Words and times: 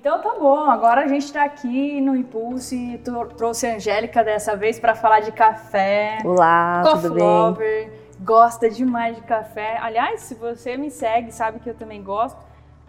Então 0.00 0.18
tá 0.22 0.34
bom, 0.38 0.64
agora 0.70 1.02
a 1.02 1.06
gente 1.06 1.26
está 1.26 1.44
aqui 1.44 2.00
no 2.00 2.16
Impulse, 2.16 2.98
trouxe 3.36 3.66
a 3.66 3.74
Angélica 3.74 4.24
dessa 4.24 4.56
vez 4.56 4.78
para 4.78 4.94
falar 4.94 5.20
de 5.20 5.30
café. 5.30 6.16
Olá, 6.24 6.80
Coffee 6.82 7.02
tudo 7.02 7.14
bem? 7.16 7.22
Lover, 7.22 7.92
gosta 8.18 8.70
demais 8.70 9.16
de 9.16 9.20
café. 9.20 9.76
Aliás, 9.76 10.22
se 10.22 10.34
você 10.34 10.78
me 10.78 10.90
segue, 10.90 11.30
sabe 11.30 11.60
que 11.60 11.68
eu 11.68 11.74
também 11.74 12.02
gosto. 12.02 12.38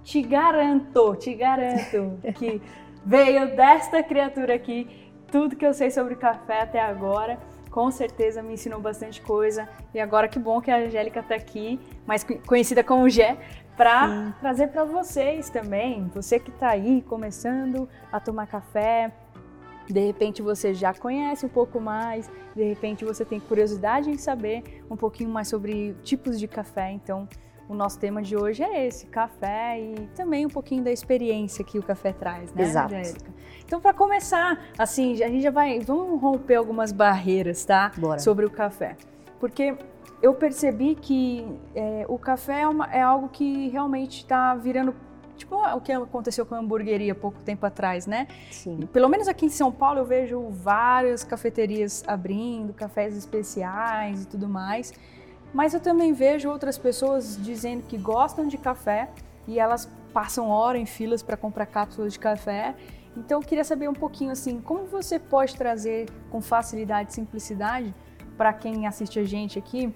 Te 0.06 0.22
garanto, 0.22 1.14
te 1.18 1.34
garanto 1.34 2.18
que 2.34 2.62
veio 3.06 3.58
desta 3.58 4.02
criatura 4.02 4.56
aqui 4.56 5.12
tudo 5.30 5.58
que 5.58 5.66
eu 5.66 5.74
sei 5.74 5.92
sobre 5.92 6.16
café 6.16 6.62
até 6.62 6.80
agora 6.80 7.38
com 7.72 7.90
certeza 7.90 8.44
me 8.44 8.54
ensinou 8.54 8.80
bastante 8.80 9.22
coisa. 9.22 9.68
E 9.94 10.00
agora 10.00 10.28
que 10.28 10.38
bom 10.38 10.62
que 10.62 10.70
a 10.70 10.76
Angélica 10.76 11.22
está 11.22 11.36
aqui, 11.36 11.80
mais 12.06 12.24
conhecida 12.46 12.84
como 12.84 13.10
Gé, 13.10 13.38
para 13.76 14.34
trazer 14.40 14.68
para 14.68 14.84
vocês 14.84 15.50
também. 15.50 16.10
Você 16.14 16.40
que 16.40 16.50
está 16.50 16.70
aí 16.70 17.02
começando 17.02 17.88
a 18.12 18.20
tomar 18.20 18.48
café, 18.48 19.12
de 19.88 20.00
repente 20.00 20.42
você 20.42 20.74
já 20.74 20.94
conhece 20.94 21.46
um 21.46 21.50
pouco 21.50 21.80
mais, 21.80 22.30
de 22.56 22.64
repente 22.64 23.04
você 23.04 23.26
tem 23.26 23.40
curiosidade 23.40 24.10
em 24.10 24.18
saber 24.18 24.84
um 24.90 24.96
pouquinho 24.96 25.30
mais 25.30 25.48
sobre 25.48 25.96
tipos 26.04 26.40
de 26.40 26.48
café. 26.48 26.92
Então, 26.92 27.28
o 27.72 27.74
nosso 27.74 27.98
tema 27.98 28.22
de 28.22 28.36
hoje 28.36 28.64
é 28.64 28.86
esse, 28.86 29.06
café 29.06 29.80
e 29.80 29.96
também 30.16 30.46
um 30.46 30.50
pouquinho 30.50 30.84
da 30.84 30.92
experiência 30.92 31.64
que 31.64 31.80
o 31.80 31.84
café 31.84 32.12
traz, 32.12 32.54
né, 32.54 32.64
Exato. 32.64 32.94
Angélica? 32.94 33.32
Então, 33.66 33.80
para 33.80 33.94
começar, 33.94 34.62
assim, 34.78 35.14
a 35.24 35.30
gente 35.30 35.42
já 35.42 35.52
vai, 35.52 35.80
vamos 35.80 36.22
romper 36.22 36.56
algumas 36.56 36.92
barreiras, 36.92 37.64
tá? 37.64 37.92
Bora. 37.98 38.20
Sobre 38.20 38.46
o 38.46 38.50
café, 38.50 38.98
porque 39.42 39.76
eu 40.22 40.36
percebi 40.36 40.94
que 40.94 41.44
é, 41.74 42.06
o 42.08 42.18
café 42.18 42.62
é, 42.62 42.68
uma, 42.68 42.86
é, 42.94 43.02
algo 43.02 43.28
que 43.28 43.70
realmente 43.70 44.18
está 44.18 44.54
virando 44.54 44.94
tipo 45.36 45.56
o 45.56 45.82
que 45.82 45.92
aconteceu 45.92 46.46
com 46.46 46.54
a 46.54 46.60
hamburgueria 46.60 47.16
pouco 47.16 47.42
tempo 47.42 47.66
atrás, 47.66 48.06
né? 48.06 48.28
Sim. 48.52 48.88
Pelo 48.94 49.10
menos 49.10 49.28
aqui 49.28 49.48
em 49.48 49.50
São 49.50 49.72
Paulo 49.72 49.98
eu 49.98 50.06
vejo 50.06 50.48
várias 50.50 51.24
cafeterias 51.24 52.04
abrindo, 52.06 52.72
cafés 52.72 53.18
especiais 53.18 54.24
e 54.24 54.28
tudo 54.28 54.48
mais. 54.48 54.94
Mas 55.52 55.74
eu 55.74 55.80
também 55.80 56.14
vejo 56.14 56.48
outras 56.48 56.78
pessoas 56.78 57.36
dizendo 57.42 57.82
que 57.88 57.98
gostam 57.98 58.48
de 58.48 58.60
café 58.60 59.10
e 59.48 59.60
elas 59.60 59.90
passam 60.14 60.50
hora 60.50 60.78
em 60.78 60.86
filas 60.86 61.24
para 61.24 61.36
comprar 61.36 61.66
cápsulas 61.66 62.14
de 62.14 62.20
café. 62.20 62.76
Então 63.18 63.42
eu 63.42 63.46
queria 63.46 63.64
saber 63.64 63.90
um 63.90 63.94
pouquinho 63.94 64.32
assim, 64.32 64.62
como 64.62 64.86
você 64.86 65.18
pode 65.18 65.56
trazer 65.56 66.08
com 66.30 66.40
facilidade 66.42 67.10
e 67.10 67.16
simplicidade 67.16 67.92
para 68.42 68.54
quem 68.54 68.88
assiste 68.88 69.20
a 69.20 69.24
gente 69.24 69.60
aqui 69.60 69.94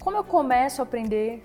como 0.00 0.16
eu 0.16 0.24
começo 0.24 0.82
a 0.82 0.84
aprender 0.84 1.40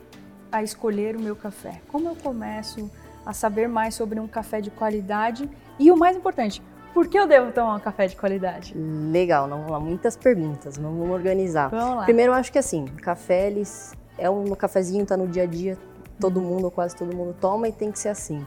a 0.52 0.64
escolher 0.64 1.16
o 1.16 1.20
meu 1.20 1.36
café? 1.36 1.82
Como 1.92 2.10
eu 2.10 2.16
começo 2.16 2.90
a 3.24 3.32
saber 3.32 3.70
mais 3.70 3.94
sobre 3.94 4.20
um 4.20 4.28
café 4.28 4.60
de 4.60 4.72
qualidade? 4.72 5.48
E 5.78 5.92
o 5.92 5.96
mais 5.96 6.18
importante, 6.18 6.64
por 6.96 7.08
que 7.08 7.20
eu 7.20 7.28
devo 7.28 7.52
tomar 7.52 7.76
um 7.76 7.80
café 7.80 8.08
de 8.08 8.16
qualidade? 8.16 8.74
Legal, 8.76 9.48
não 9.48 9.58
vamos 9.58 9.72
lá, 9.72 9.80
muitas 9.80 10.18
perguntas, 10.18 10.80
vamos 10.80 11.08
organizar. 11.12 11.70
Vamos 11.70 11.98
lá. 11.98 12.06
Primeiro, 12.06 12.32
eu 12.32 12.36
acho 12.36 12.52
que 12.52 12.58
assim, 12.58 12.86
café, 13.04 13.46
eles 13.46 13.94
é 14.18 14.28
um 14.28 14.56
cafezinho, 14.56 15.06
tá 15.06 15.16
no 15.16 15.28
dia 15.28 15.44
a 15.44 15.46
dia, 15.46 15.78
todo 16.20 16.42
mundo, 16.42 16.72
quase 16.72 16.96
todo 16.96 17.16
mundo 17.16 17.36
toma 17.40 17.68
e 17.68 17.72
tem 17.72 17.92
que 17.92 18.00
ser 18.00 18.10
assim. 18.10 18.44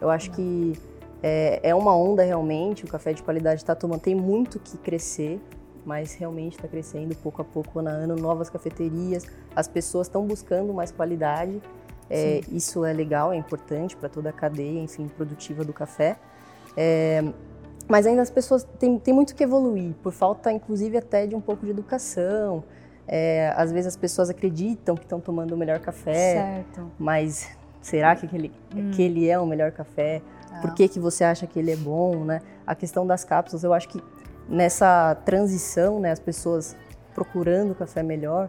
Eu 0.00 0.10
acho 0.10 0.32
que 0.32 0.72
é, 1.22 1.60
é 1.62 1.72
uma 1.72 1.96
onda 1.96 2.24
realmente, 2.24 2.84
o 2.84 2.88
café 2.88 3.12
de 3.12 3.22
qualidade 3.22 3.60
está 3.60 3.76
tomando, 3.76 4.00
tem 4.00 4.14
muito 4.16 4.58
que 4.58 4.76
crescer, 4.76 5.40
mas 5.86 6.14
realmente 6.14 6.56
está 6.56 6.66
crescendo 6.66 7.14
pouco 7.14 7.40
a 7.40 7.44
pouco, 7.44 7.78
ano 7.78 7.88
a 7.88 7.92
ano, 7.92 8.16
novas 8.16 8.50
cafeterias, 8.50 9.24
as 9.54 9.68
pessoas 9.68 10.08
estão 10.08 10.26
buscando 10.26 10.74
mais 10.74 10.90
qualidade. 10.90 11.62
É, 12.10 12.40
isso 12.50 12.84
é 12.84 12.92
legal, 12.92 13.32
é 13.32 13.36
importante 13.36 13.96
para 13.96 14.08
toda 14.08 14.30
a 14.30 14.32
cadeia, 14.32 14.80
enfim, 14.80 15.06
produtiva 15.08 15.64
do 15.64 15.72
café. 15.72 16.16
É, 16.76 17.24
mas 17.88 18.04
ainda 18.04 18.20
as 18.20 18.30
pessoas 18.30 18.64
têm, 18.78 18.98
têm, 18.98 19.14
muito 19.14 19.34
que 19.34 19.44
evoluir, 19.44 19.94
por 20.02 20.12
falta, 20.12 20.50
inclusive, 20.50 20.98
até 20.98 21.24
de 21.24 21.36
um 21.36 21.40
pouco 21.40 21.64
de 21.64 21.70
educação. 21.70 22.64
É, 23.06 23.52
às 23.56 23.70
vezes 23.70 23.86
as 23.86 23.96
pessoas 23.96 24.28
acreditam 24.28 24.96
que 24.96 25.04
estão 25.04 25.20
tomando 25.20 25.52
o 25.52 25.56
melhor 25.56 25.78
café, 25.78 26.34
certo. 26.34 26.90
mas 26.98 27.48
será 27.80 28.16
que 28.16 28.26
aquele, 28.26 28.52
hum. 28.74 28.90
que 28.90 29.02
ele 29.02 29.28
é 29.28 29.38
o 29.38 29.46
melhor 29.46 29.70
café? 29.70 30.20
Ah. 30.50 30.60
Por 30.60 30.74
que, 30.74 30.88
que 30.88 30.98
você 30.98 31.22
acha 31.22 31.46
que 31.46 31.60
ele 31.60 31.70
é 31.70 31.76
bom, 31.76 32.24
né? 32.24 32.42
A 32.66 32.74
questão 32.74 33.06
das 33.06 33.22
cápsulas, 33.22 33.62
eu 33.62 33.72
acho 33.72 33.88
que 33.88 34.02
nessa 34.48 35.14
transição, 35.24 36.00
né, 36.00 36.12
as 36.12 36.20
pessoas 36.20 36.76
procurando 37.14 37.74
café 37.74 38.02
melhor, 38.02 38.48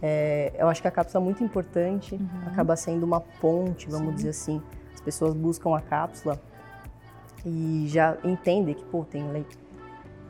é, 0.00 0.52
eu 0.56 0.68
acho 0.68 0.80
que 0.80 0.88
a 0.88 0.90
cápsula 0.90 1.22
é 1.22 1.24
muito 1.24 1.42
importante, 1.42 2.14
uhum. 2.14 2.28
acaba 2.46 2.76
sendo 2.76 3.04
uma 3.04 3.20
ponte, 3.20 3.88
vamos 3.88 4.08
Sim. 4.08 4.14
dizer 4.14 4.28
assim. 4.30 4.62
As 4.94 5.00
pessoas 5.00 5.34
buscam 5.34 5.76
a 5.76 5.80
cápsula 5.80 6.40
e 7.44 7.84
já 7.88 8.16
entendem 8.24 8.74
que, 8.74 8.84
pô, 8.84 9.04
tem 9.04 9.30
leite, 9.30 9.58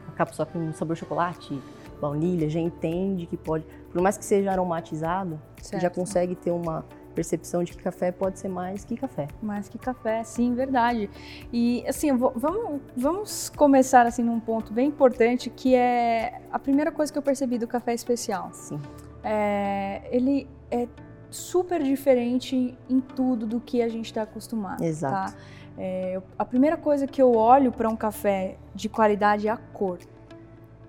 a 0.07 0.13
cápsula 0.13 0.47
com 0.47 0.73
sabor 0.73 0.97
chocolate, 0.97 1.61
baunilha, 2.01 2.49
já 2.49 2.61
entende 2.61 3.27
que 3.27 3.37
pode, 3.37 3.65
por 3.93 4.01
mais 4.01 4.17
que 4.17 4.25
seja 4.25 4.53
aromatizado, 4.53 5.41
certo. 5.61 5.83
já 5.83 5.91
consegue 5.91 6.35
ter 6.35 6.51
uma 6.51 6.85
percepção 7.19 7.65
de 7.65 7.73
que 7.73 7.83
café 7.83 8.13
pode 8.13 8.39
ser 8.39 8.47
mais 8.47 8.85
que 8.85 8.97
café. 8.97 9.27
Mais 9.43 9.69
que 9.69 9.77
café, 9.77 10.23
sim, 10.23 10.55
verdade. 10.55 11.11
E 11.53 11.85
assim, 11.89 12.17
vamos, 12.17 12.81
vamos 12.97 13.51
começar 13.51 14.07
assim 14.07 14.23
num 14.23 14.39
ponto 14.39 14.73
bem 14.73 14.87
importante 14.87 15.51
que 15.51 15.75
é 15.75 16.41
a 16.53 16.61
primeira 16.61 16.93
coisa 16.93 17.13
que 17.13 17.19
eu 17.19 17.23
percebi 17.23 17.59
do 17.59 17.67
café 17.67 17.93
especial. 17.93 18.51
Sim. 18.53 18.81
É, 19.25 20.03
ele 20.13 20.49
é 20.71 20.87
super 21.29 21.83
diferente 21.83 22.79
em 22.89 23.01
tudo 23.01 23.47
do 23.47 23.61
que 23.61 23.83
a 23.83 23.89
gente 23.89 24.07
está 24.07 24.23
acostumado. 24.23 24.85
Exato. 24.85 25.33
Tá? 25.33 25.39
É, 25.77 26.23
a 26.39 26.45
primeira 26.45 26.77
coisa 26.77 27.05
que 27.05 27.21
eu 27.21 27.35
olho 27.35 27.73
para 27.73 27.89
um 27.89 27.97
café 27.97 28.57
de 28.77 28.89
qualidade 28.89 29.49
é 29.49 29.51
a 29.51 29.57
cor. 29.57 29.99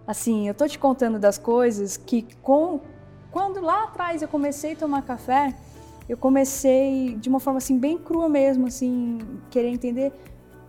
Assim, 0.05 0.47
eu 0.47 0.53
tô 0.53 0.67
te 0.67 0.77
contando 0.77 1.17
das 1.17 1.39
coisas 1.39 1.97
que 1.97 2.27
com 2.43 2.81
quando 3.31 3.61
lá 3.61 3.85
atrás 3.85 4.21
eu 4.21 4.27
comecei 4.27 4.73
a 4.73 4.75
tomar 4.75 5.03
café, 5.03 5.53
eu 6.09 6.17
comecei 6.17 7.15
de 7.15 7.29
uma 7.29 7.39
forma 7.39 7.59
assim 7.59 7.77
bem 7.77 7.95
crua 7.97 8.27
mesmo, 8.27 8.65
assim, 8.65 9.19
querer 9.51 9.69
entender 9.69 10.11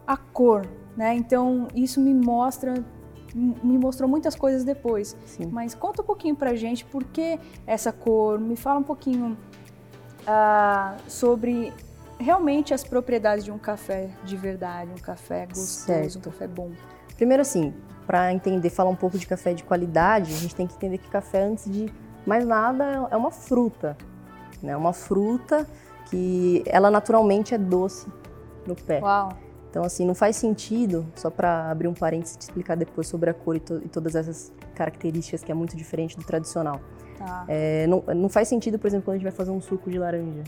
a 0.07 0.15
cor, 0.15 0.69
né? 0.95 1.15
Então 1.15 1.67
isso 1.75 1.99
me 1.99 2.13
mostra 2.13 2.75
me 3.35 3.79
mostrou 3.79 4.11
muitas 4.11 4.35
coisas 4.35 4.65
depois. 4.65 5.17
Sim. 5.25 5.47
Mas 5.53 5.73
conta 5.75 6.03
um 6.03 6.05
pouquinho 6.05 6.35
pra 6.35 6.55
gente 6.57 6.85
por 6.85 7.05
que 7.05 7.39
essa 7.65 7.93
cor, 7.93 8.41
me 8.41 8.57
fala 8.57 8.81
um 8.81 8.83
pouquinho 8.83 9.39
uh, 10.23 11.01
sobre 11.09 11.73
realmente 12.19 12.75
as 12.75 12.83
propriedades 12.83 13.45
de 13.45 13.53
um 13.53 13.59
café 13.59 14.11
de 14.25 14.37
verdade, 14.37 14.91
um 14.91 15.01
café 15.01 15.47
gostoso, 15.47 15.87
certo. 15.87 16.19
um 16.19 16.23
café 16.23 16.49
bom. 16.49 16.73
Primeiro 17.17 17.41
assim, 17.41 17.73
para 18.05 18.33
entender, 18.33 18.69
falar 18.69 18.91
um 18.91 18.97
pouco 18.97 19.17
de 19.17 19.29
café 19.29 19.55
de 19.55 19.63
qualidade, 19.63 20.33
a 20.33 20.37
gente 20.37 20.55
tem 20.55 20.67
que 20.67 20.75
entender 20.75 20.99
que 20.99 21.09
café 21.09 21.45
antes 21.45 21.71
de 21.71 21.89
mais 22.27 22.45
nada 22.45 23.09
é 23.13 23.17
uma 23.17 23.31
fruta 23.31 23.97
né? 24.63 24.77
Uma 24.77 24.93
fruta 24.93 25.67
que 26.11 26.63
ela 26.67 26.91
naturalmente 26.91 27.55
é 27.55 27.59
doce 27.59 28.09
no 28.67 28.75
pé. 28.75 29.01
Uau. 29.01 29.31
Então, 29.71 29.85
assim, 29.85 30.05
não 30.05 30.17
faz 30.17 30.35
sentido, 30.35 31.07
só 31.15 31.31
para 31.31 31.71
abrir 31.71 31.87
um 31.87 31.95
parênteses 31.95 32.35
e 32.35 32.39
te 32.39 32.43
explicar 32.43 32.77
depois 32.77 33.07
sobre 33.07 33.31
a 33.31 33.35
cor 33.35 33.55
e, 33.55 33.61
to 33.61 33.81
e, 33.85 33.89
todas 33.89 34.17
essas 34.17 34.53
características 34.75 35.45
que 35.45 35.53
é 35.53 35.55
muito 35.55 35.77
diferente 35.77 36.17
do 36.17 36.25
tradicional. 36.25 36.81
Tá. 37.17 37.45
É, 37.47 37.87
não, 37.87 38.03
não 38.15 38.29
faz 38.29 38.49
sentido, 38.49 38.81
por 38.81 38.89
exemplo, 38.89 39.05
quando 39.05 39.15
a 39.15 39.19
gente 39.19 39.29
vai 39.29 39.33
fazer 39.33 39.53
um 39.53 39.61
suco 39.61 39.89
de 39.89 39.97
laranja, 39.97 40.43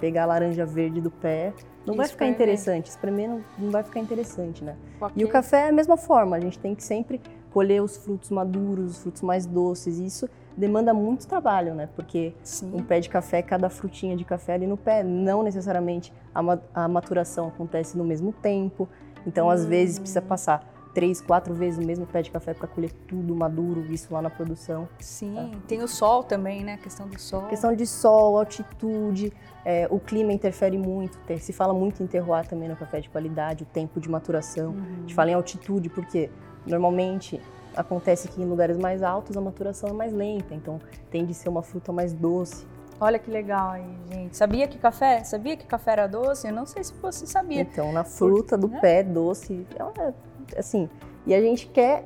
pegar 0.00 0.22
a 0.22 0.26
laranja 0.26 0.64
verde 0.64 1.00
do 1.00 1.10
pé, 1.10 1.52
não 1.84 1.96
vai 1.96 2.06
ficar 2.06 2.28
interessante. 2.28 2.86
Espremer 2.90 3.28
não, 3.28 3.44
não 3.58 3.70
vai 3.70 3.82
ficar 3.82 3.98
interessante, 3.98 4.62
né? 4.62 4.76
E 5.16 5.24
o 5.24 5.28
café 5.28 5.66
é 5.66 5.68
a 5.70 5.72
mesma 5.72 5.96
forma, 5.96 6.36
a 6.36 6.40
gente 6.40 6.58
tem 6.58 6.74
que 6.74 6.84
sempre 6.84 7.20
colher 7.50 7.82
os 7.82 7.96
frutos 7.96 8.30
maduros, 8.30 8.92
os 8.92 8.98
frutos 9.02 9.22
mais 9.22 9.46
doces, 9.46 9.98
isso 9.98 10.28
demanda 10.56 10.92
muito 10.92 11.26
trabalho, 11.26 11.74
né? 11.74 11.88
Porque 11.94 12.34
Sim. 12.42 12.72
um 12.74 12.82
pé 12.82 13.00
de 13.00 13.08
café, 13.08 13.42
cada 13.42 13.68
frutinha 13.68 14.16
de 14.16 14.24
café 14.24 14.54
ali 14.54 14.66
no 14.66 14.76
pé, 14.76 15.02
não 15.02 15.42
necessariamente 15.42 16.12
a, 16.34 16.40
a 16.74 16.88
maturação 16.88 17.48
acontece 17.48 17.96
no 17.96 18.04
mesmo 18.04 18.32
tempo. 18.32 18.88
Então, 19.26 19.46
hum. 19.46 19.50
às 19.50 19.64
vezes, 19.64 19.98
precisa 19.98 20.22
passar 20.22 20.66
três, 20.94 21.20
quatro 21.20 21.54
vezes 21.54 21.82
o 21.82 21.86
mesmo 21.86 22.06
pé 22.06 22.22
de 22.22 22.30
café 22.30 22.52
para 22.52 22.66
colher 22.66 22.90
tudo 23.06 23.34
maduro, 23.34 23.84
isso 23.90 24.12
lá 24.12 24.20
na 24.20 24.30
produção. 24.30 24.88
Sim, 24.98 25.34
tá? 25.34 25.58
tem 25.68 25.82
o 25.82 25.88
sol 25.88 26.22
também, 26.24 26.64
né? 26.64 26.74
A 26.74 26.78
questão 26.78 27.08
do 27.08 27.18
sol. 27.18 27.42
Questão 27.46 27.74
de 27.74 27.86
sol, 27.86 28.38
altitude, 28.38 29.32
é, 29.64 29.86
o 29.90 29.98
clima 29.98 30.32
interfere 30.32 30.76
muito. 30.76 31.18
Se 31.38 31.52
fala 31.52 31.72
muito 31.72 32.02
em 32.02 32.06
terroir 32.06 32.46
também 32.48 32.68
no 32.68 32.76
café 32.76 33.00
de 33.00 33.08
qualidade, 33.08 33.62
o 33.62 33.66
tempo 33.66 34.00
de 34.00 34.10
maturação. 34.10 34.70
Uhum. 34.70 34.94
A 34.96 35.00
gente 35.00 35.14
fala 35.14 35.30
em 35.30 35.34
altitude 35.34 35.88
porque 35.88 36.30
normalmente 36.66 37.40
Acontece 37.76 38.28
que 38.28 38.42
em 38.42 38.44
lugares 38.44 38.76
mais 38.76 39.02
altos 39.02 39.36
a 39.36 39.40
maturação 39.40 39.90
é 39.90 39.92
mais 39.92 40.12
lenta, 40.12 40.54
então 40.54 40.80
tende 41.10 41.32
a 41.32 41.34
ser 41.34 41.48
uma 41.48 41.62
fruta 41.62 41.92
mais 41.92 42.12
doce. 42.12 42.66
Olha 43.00 43.18
que 43.18 43.30
legal 43.30 43.70
aí, 43.70 43.84
gente. 44.12 44.36
Sabia 44.36 44.68
que 44.68 44.76
café? 44.78 45.24
Sabia 45.24 45.56
que 45.56 45.64
café 45.66 45.92
era 45.92 46.06
doce? 46.06 46.46
Eu 46.48 46.52
não 46.52 46.66
sei 46.66 46.84
se 46.84 46.92
você 46.94 47.26
sabia. 47.26 47.62
Então, 47.62 47.92
na 47.92 48.04
fruta 48.04 48.58
do 48.58 48.68
pé 48.68 49.02
doce, 49.02 49.66
é 49.96 50.58
assim. 50.58 50.88
E 51.26 51.34
a 51.34 51.40
gente 51.40 51.66
quer. 51.68 52.04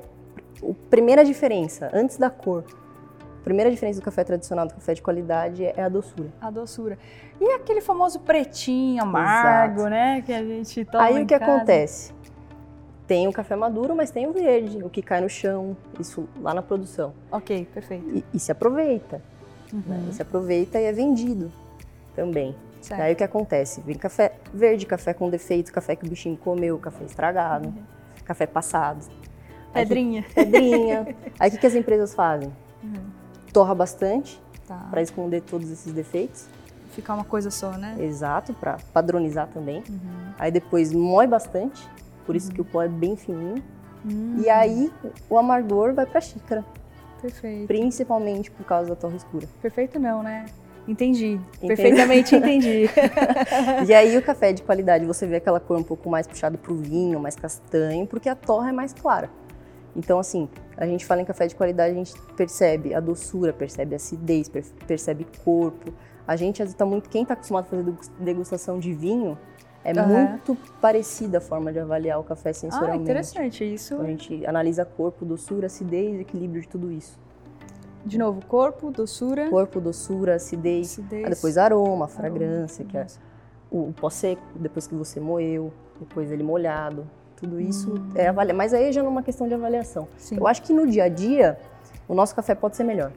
A 0.63 0.73
primeira 0.89 1.25
diferença, 1.25 1.89
antes 1.93 2.15
da 2.17 2.29
cor. 2.29 2.63
primeira 3.43 3.69
diferença 3.69 3.99
do 3.99 4.03
café 4.05 4.23
tradicional 4.23 4.65
do 4.67 4.73
café 4.73 4.93
de 4.93 5.01
qualidade 5.01 5.65
é 5.65 5.81
a 5.83 5.89
doçura. 5.89 6.29
A 6.39 6.49
doçura. 6.49 6.97
E 7.41 7.45
aquele 7.55 7.81
famoso 7.81 8.21
pretinho 8.21 9.03
amargo, 9.03 9.81
Exato. 9.81 9.89
né? 9.89 10.21
Que 10.25 10.31
a 10.33 10.41
gente 10.43 10.85
toma 10.85 11.03
Aí 11.03 11.21
o 11.21 11.25
que 11.27 11.37
casa. 11.37 11.51
acontece? 11.57 12.13
Tem 13.07 13.27
o 13.27 13.31
café 13.33 13.55
maduro, 13.55 13.95
mas 13.95 14.09
tem 14.09 14.25
o 14.27 14.33
verde, 14.33 14.83
o 14.83 14.89
que 14.89 15.01
cai 15.01 15.21
no 15.21 15.29
chão, 15.29 15.77
isso 15.99 16.27
lá 16.41 16.53
na 16.53 16.61
produção. 16.63 17.13
Ok, 17.31 17.67
perfeito. 17.73 18.07
E, 18.17 18.25
e 18.33 18.39
se 18.39 18.51
aproveita, 18.51 19.21
né? 19.71 19.81
Uhum, 20.03 20.09
E 20.09 20.13
se 20.13 20.21
aproveita 20.21 20.79
e 20.79 20.85
é 20.85 20.91
vendido 20.91 21.51
também. 22.15 22.55
certo. 22.81 22.99
Daí 22.99 23.13
o 23.13 23.15
que 23.15 23.23
acontece? 23.23 23.81
Vem 23.81 23.95
café 23.95 24.33
verde, 24.53 24.85
café 24.87 25.13
com 25.13 25.29
defeito, 25.29 25.71
café 25.71 25.95
que 25.95 26.05
o 26.05 26.09
bichinho 26.09 26.35
comeu, 26.37 26.77
café 26.79 27.03
estragado, 27.05 27.67
Uhum. 27.67 27.83
café 28.23 28.47
passado. 28.47 29.05
Aí 29.73 29.83
Pedrinha. 29.83 30.23
Pedrinha. 30.33 31.15
Aí 31.39 31.49
o 31.49 31.51
que, 31.51 31.57
que 31.59 31.67
as 31.67 31.75
empresas 31.75 32.15
fazem? 32.15 32.51
Uhum. 32.83 33.05
Torra 33.53 33.75
bastante 33.75 34.41
Tá. 34.67 34.87
para 34.89 35.01
esconder 35.03 35.41
todos 35.41 35.69
esses 35.69 35.93
defeitos. 35.93 36.47
Ficar 36.91 37.13
uma 37.13 37.23
coisa 37.25 37.51
só, 37.51 37.71
né? 37.71 37.95
Exato, 37.99 38.51
para 38.55 38.77
padronizar 38.93 39.47
também. 39.53 39.83
Uhum. 39.87 40.31
Aí 40.39 40.49
depois 40.49 40.91
moe 40.91 41.27
bastante, 41.27 41.87
por 42.25 42.35
isso 42.35 42.51
que 42.51 42.61
o 42.61 42.65
pó 42.65 42.81
é 42.81 42.87
bem 42.87 43.15
fininho. 43.15 43.61
Hum, 44.05 44.41
E 44.43 44.49
aí 44.49 44.91
o 45.29 45.37
amargor 45.37 45.93
vai 45.93 46.05
para 46.05 46.21
xícara, 46.21 46.63
Perfeito. 47.21 47.67
principalmente 47.67 48.51
por 48.51 48.65
causa 48.65 48.89
da 48.89 48.95
torre 48.95 49.15
escura. 49.17 49.47
Perfeito 49.61 49.99
não, 49.99 50.21
né? 50.21 50.45
Entendi. 50.87 51.39
Entendeu? 51.55 51.67
Perfeitamente 51.75 52.35
entendi. 52.37 52.87
E 53.87 53.93
aí 53.93 54.15
o 54.17 54.21
café 54.21 54.53
de 54.53 54.61
qualidade, 54.61 55.03
você 55.05 55.25
vê 55.25 55.37
aquela 55.37 55.59
cor 55.59 55.77
um 55.77 55.83
pouco 55.83 56.07
mais 56.09 56.27
puxada 56.27 56.57
pro 56.57 56.75
vinho, 56.75 57.19
mais 57.19 57.35
castanho, 57.35 58.05
porque 58.05 58.29
a 58.29 58.35
torra 58.35 58.69
é 58.69 58.71
mais 58.71 58.93
clara. 58.93 59.29
Então, 59.95 60.19
assim, 60.19 60.47
a 60.77 60.85
gente 60.85 61.05
fala 61.05 61.21
em 61.21 61.25
café 61.25 61.47
de 61.47 61.55
qualidade, 61.55 61.91
a 61.93 61.95
gente 61.95 62.13
percebe 62.35 62.93
a 62.93 62.99
doçura, 62.99 63.51
percebe 63.53 63.95
a 63.95 63.97
acidez, 63.97 64.47
per- 64.49 64.65
percebe 64.85 65.25
corpo. 65.43 65.91
A 66.27 66.35
gente 66.35 66.61
está 66.61 66.85
muito, 66.85 67.09
quem 67.09 67.21
está 67.23 67.33
acostumado 67.33 67.63
a 67.65 67.67
fazer 67.69 67.83
degus- 67.83 68.11
degustação 68.19 68.77
de 68.77 68.93
vinho, 68.93 69.37
é 69.85 69.91
Aham. 69.99 70.07
muito 70.07 70.57
parecida 70.81 71.37
a 71.37 71.41
forma 71.41 71.71
de 71.71 71.77
avaliar 71.79 72.19
o 72.19 72.23
café 72.23 72.49
ah, 72.49 72.53
sensorialmente. 72.53 73.03
interessante. 73.03 73.63
Isso. 73.73 73.93
Então, 73.93 74.05
a 74.05 74.09
gente 74.09 74.45
analisa 74.45 74.83
corpo, 74.83 75.23
doçura, 75.23 75.67
acidez, 75.67 76.19
equilíbrio 76.19 76.61
de 76.61 76.67
tudo 76.67 76.91
isso. 76.91 77.19
De 78.03 78.17
novo, 78.17 78.43
corpo, 78.45 78.89
doçura. 78.91 79.47
Corpo, 79.49 79.79
doçura, 79.79 80.35
acidez, 80.35 80.91
acidez, 80.91 81.23
aí 81.25 81.29
depois 81.29 81.57
aroma, 81.57 81.83
aroma, 81.85 82.07
fragrância, 82.07 82.83
que 82.83 82.97
é 82.97 83.05
o, 83.71 83.89
o 83.89 83.93
pó 83.93 84.09
seco, 84.09 84.41
depois 84.55 84.87
que 84.87 84.95
você 84.95 85.19
moeu, 85.19 85.71
depois 85.99 86.31
ele 86.31 86.43
molhado. 86.43 87.07
Tudo 87.35 87.59
isso 87.59 87.93
Hum. 87.93 88.11
é 88.15 88.27
avaliação. 88.27 88.57
Mas 88.57 88.73
aí 88.73 88.91
já 88.91 89.01
não 89.01 89.09
é 89.09 89.11
uma 89.11 89.23
questão 89.23 89.47
de 89.47 89.53
avaliação. 89.53 90.07
Sim. 90.17 90.37
Eu 90.37 90.47
acho 90.47 90.61
que 90.63 90.73
no 90.73 90.87
dia 90.87 91.03
a 91.03 91.09
dia, 91.09 91.59
o 92.07 92.15
nosso 92.15 92.35
café 92.35 92.55
pode 92.55 92.75
ser 92.75 92.83
melhor. 92.83 93.11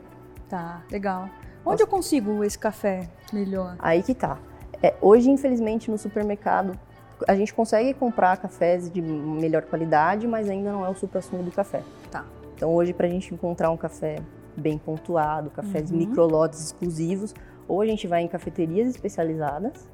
Tá, 0.49 0.83
legal. 0.91 1.29
Onde 1.65 1.83
eu 1.83 1.87
consigo 1.87 2.43
esse 2.45 2.59
café 2.59 3.09
melhor? 3.33 3.77
Aí 3.79 4.03
que 4.03 4.15
tá. 4.15 4.39
É, 4.83 4.95
hoje, 5.01 5.31
infelizmente, 5.31 5.91
no 5.91 5.99
supermercado, 5.99 6.79
a 7.27 7.35
gente 7.35 7.53
consegue 7.53 7.93
comprar 7.95 8.37
cafés 8.37 8.91
de 8.91 9.03
melhor 9.03 9.63
qualidade, 9.63 10.27
mas 10.27 10.49
ainda 10.49 10.71
não 10.73 10.85
é 10.85 10.89
o 10.89 10.95
supra-sumo 10.95 11.43
do 11.43 11.51
café. 11.51 11.83
Tá. 12.11 12.25
Então, 12.55 12.73
hoje, 12.75 12.93
para 12.93 13.07
a 13.07 13.11
gente 13.11 13.33
encontrar 13.35 13.71
um 13.71 13.77
café 13.77 14.21
bem 14.57 14.79
pontuado, 14.79 15.51
cafés 15.51 15.91
Uhum. 15.91 15.99
microlotes 15.99 16.65
exclusivos, 16.65 17.35
ou 17.67 17.81
a 17.81 17.87
gente 17.87 18.07
vai 18.07 18.23
em 18.23 18.29
cafeterias 18.29 18.89
especializadas, 18.89 19.89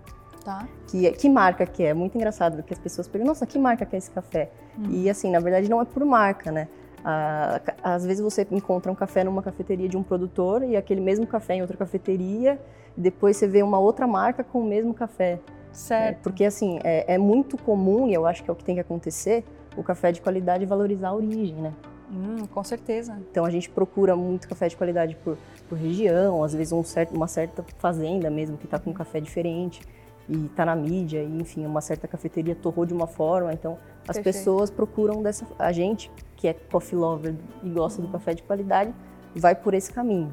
Tá. 0.45 0.69
que, 0.89 1.11
que 1.13 1.29
marca 1.29 1.65
que 1.65 1.83
é? 1.83 1.89
É 1.89 1.95
Muito 1.95 2.17
engraçado, 2.17 2.57
porque 2.57 2.75
as 2.75 2.79
pessoas 2.79 3.09
perguntam, 3.09 3.31
nossa, 3.33 3.47
que 3.47 3.59
marca 3.59 3.87
que 3.87 3.95
é 3.97 3.99
esse 3.99 4.11
café? 4.11 4.51
Hum. 4.79 4.85
E 4.91 5.09
assim, 5.09 5.31
na 5.31 5.41
verdade 5.41 5.69
não 5.71 5.81
é 5.81 5.85
por 5.87 6.05
marca, 6.05 6.53
né? 6.53 6.69
Ah, 7.03 7.61
às 7.83 8.05
vezes 8.05 8.23
você 8.23 8.47
encontra 8.51 8.91
um 8.91 8.95
café 8.95 9.25
numa 9.25 9.43
cafeteria 9.43 9.89
de 9.89 9.97
um 9.97 10.03
produtor 10.03 10.63
e 10.63 10.77
aquele 10.77 11.01
mesmo 11.01 11.27
café 11.27 11.55
em 11.55 11.61
outra 11.61 11.77
cafeteria, 11.77 12.59
depois 12.97 13.37
você 13.37 13.47
vê 13.47 13.63
uma 13.63 13.79
outra 13.79 14.07
marca 14.07 14.45
com 14.45 14.61
o 14.61 14.65
mesmo 14.65 14.95
café. 14.95 15.33
É, 15.33 15.41
Certo. 15.73 16.23
porque 16.23 16.45
assim, 16.45 16.79
é, 16.85 17.15
é 17.15 17.19
muito 17.19 17.57
comum, 17.59 18.07
e 18.09 18.15
eu 18.15 18.27
acho 18.27 18.45
que 18.45 18.51
é 18.51 18.53
o 18.53 18.57
que 18.57 18.63
tem 18.65 18.77
que 18.77 18.81
acontecer, 18.81 19.45
o 19.77 19.83
café 19.83 20.13
de 20.13 20.21
qualidade 20.21 20.65
valorizar 20.65 21.09
a 21.09 21.15
origem, 21.15 21.57
né? 21.57 21.73
Hum, 22.11 22.47
com 22.47 22.63
certeza. 22.63 23.19
Então 23.31 23.45
a 23.45 23.51
gente 23.51 23.69
procura 23.69 24.15
muito 24.15 24.49
café 24.49 24.69
de 24.69 24.77
qualidade 24.77 25.17
por, 25.17 25.37
por 25.69 25.77
região, 25.77 26.45
às 26.45 26.55
vezes 26.55 26.73
um 26.73 26.85
certo, 26.85 27.15
uma 27.15 27.27
certa 27.27 27.65
fazenda 27.79 28.31
mesmo 28.31 28.57
que 28.57 28.67
está 28.67 28.79
com 28.79 28.91
um 28.91 28.95
café 28.95 29.21
diferente 29.21 29.83
e 30.29 30.47
está 30.47 30.65
na 30.65 30.77
mídia, 30.77 31.23
e 31.23 31.41
enfim, 31.41 31.67
uma 31.67 31.81
certa 31.81 32.07
cafeteria 32.07 32.55
torrou 32.55 32.87
de 32.87 32.95
uma 32.95 33.07
forma, 33.07 33.53
então 33.53 33.77
as 34.07 34.17
Perfeito. 34.17 34.37
pessoas 34.37 34.71
procuram 34.71 35.23
dessa. 35.23 35.47
A 35.59 35.73
gente, 35.73 36.11
que 36.37 36.47
é 36.47 36.55
coffee 36.55 36.97
lover 36.97 37.35
e 37.63 37.69
gosta 37.69 38.01
do 38.01 38.09
café 38.09 38.33
de 38.33 38.43
qualidade, 38.43 38.95
vai 39.35 39.55
por 39.55 39.75
esse 39.75 39.93
caminho. 39.93 40.33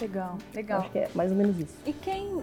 Legal, 0.00 0.36
legal. 0.54 0.80
acho 0.80 0.90
que 0.90 0.98
é 0.98 1.08
mais 1.14 1.30
ou 1.30 1.36
menos 1.36 1.58
isso. 1.58 1.76
E 1.84 1.92
quem 1.92 2.42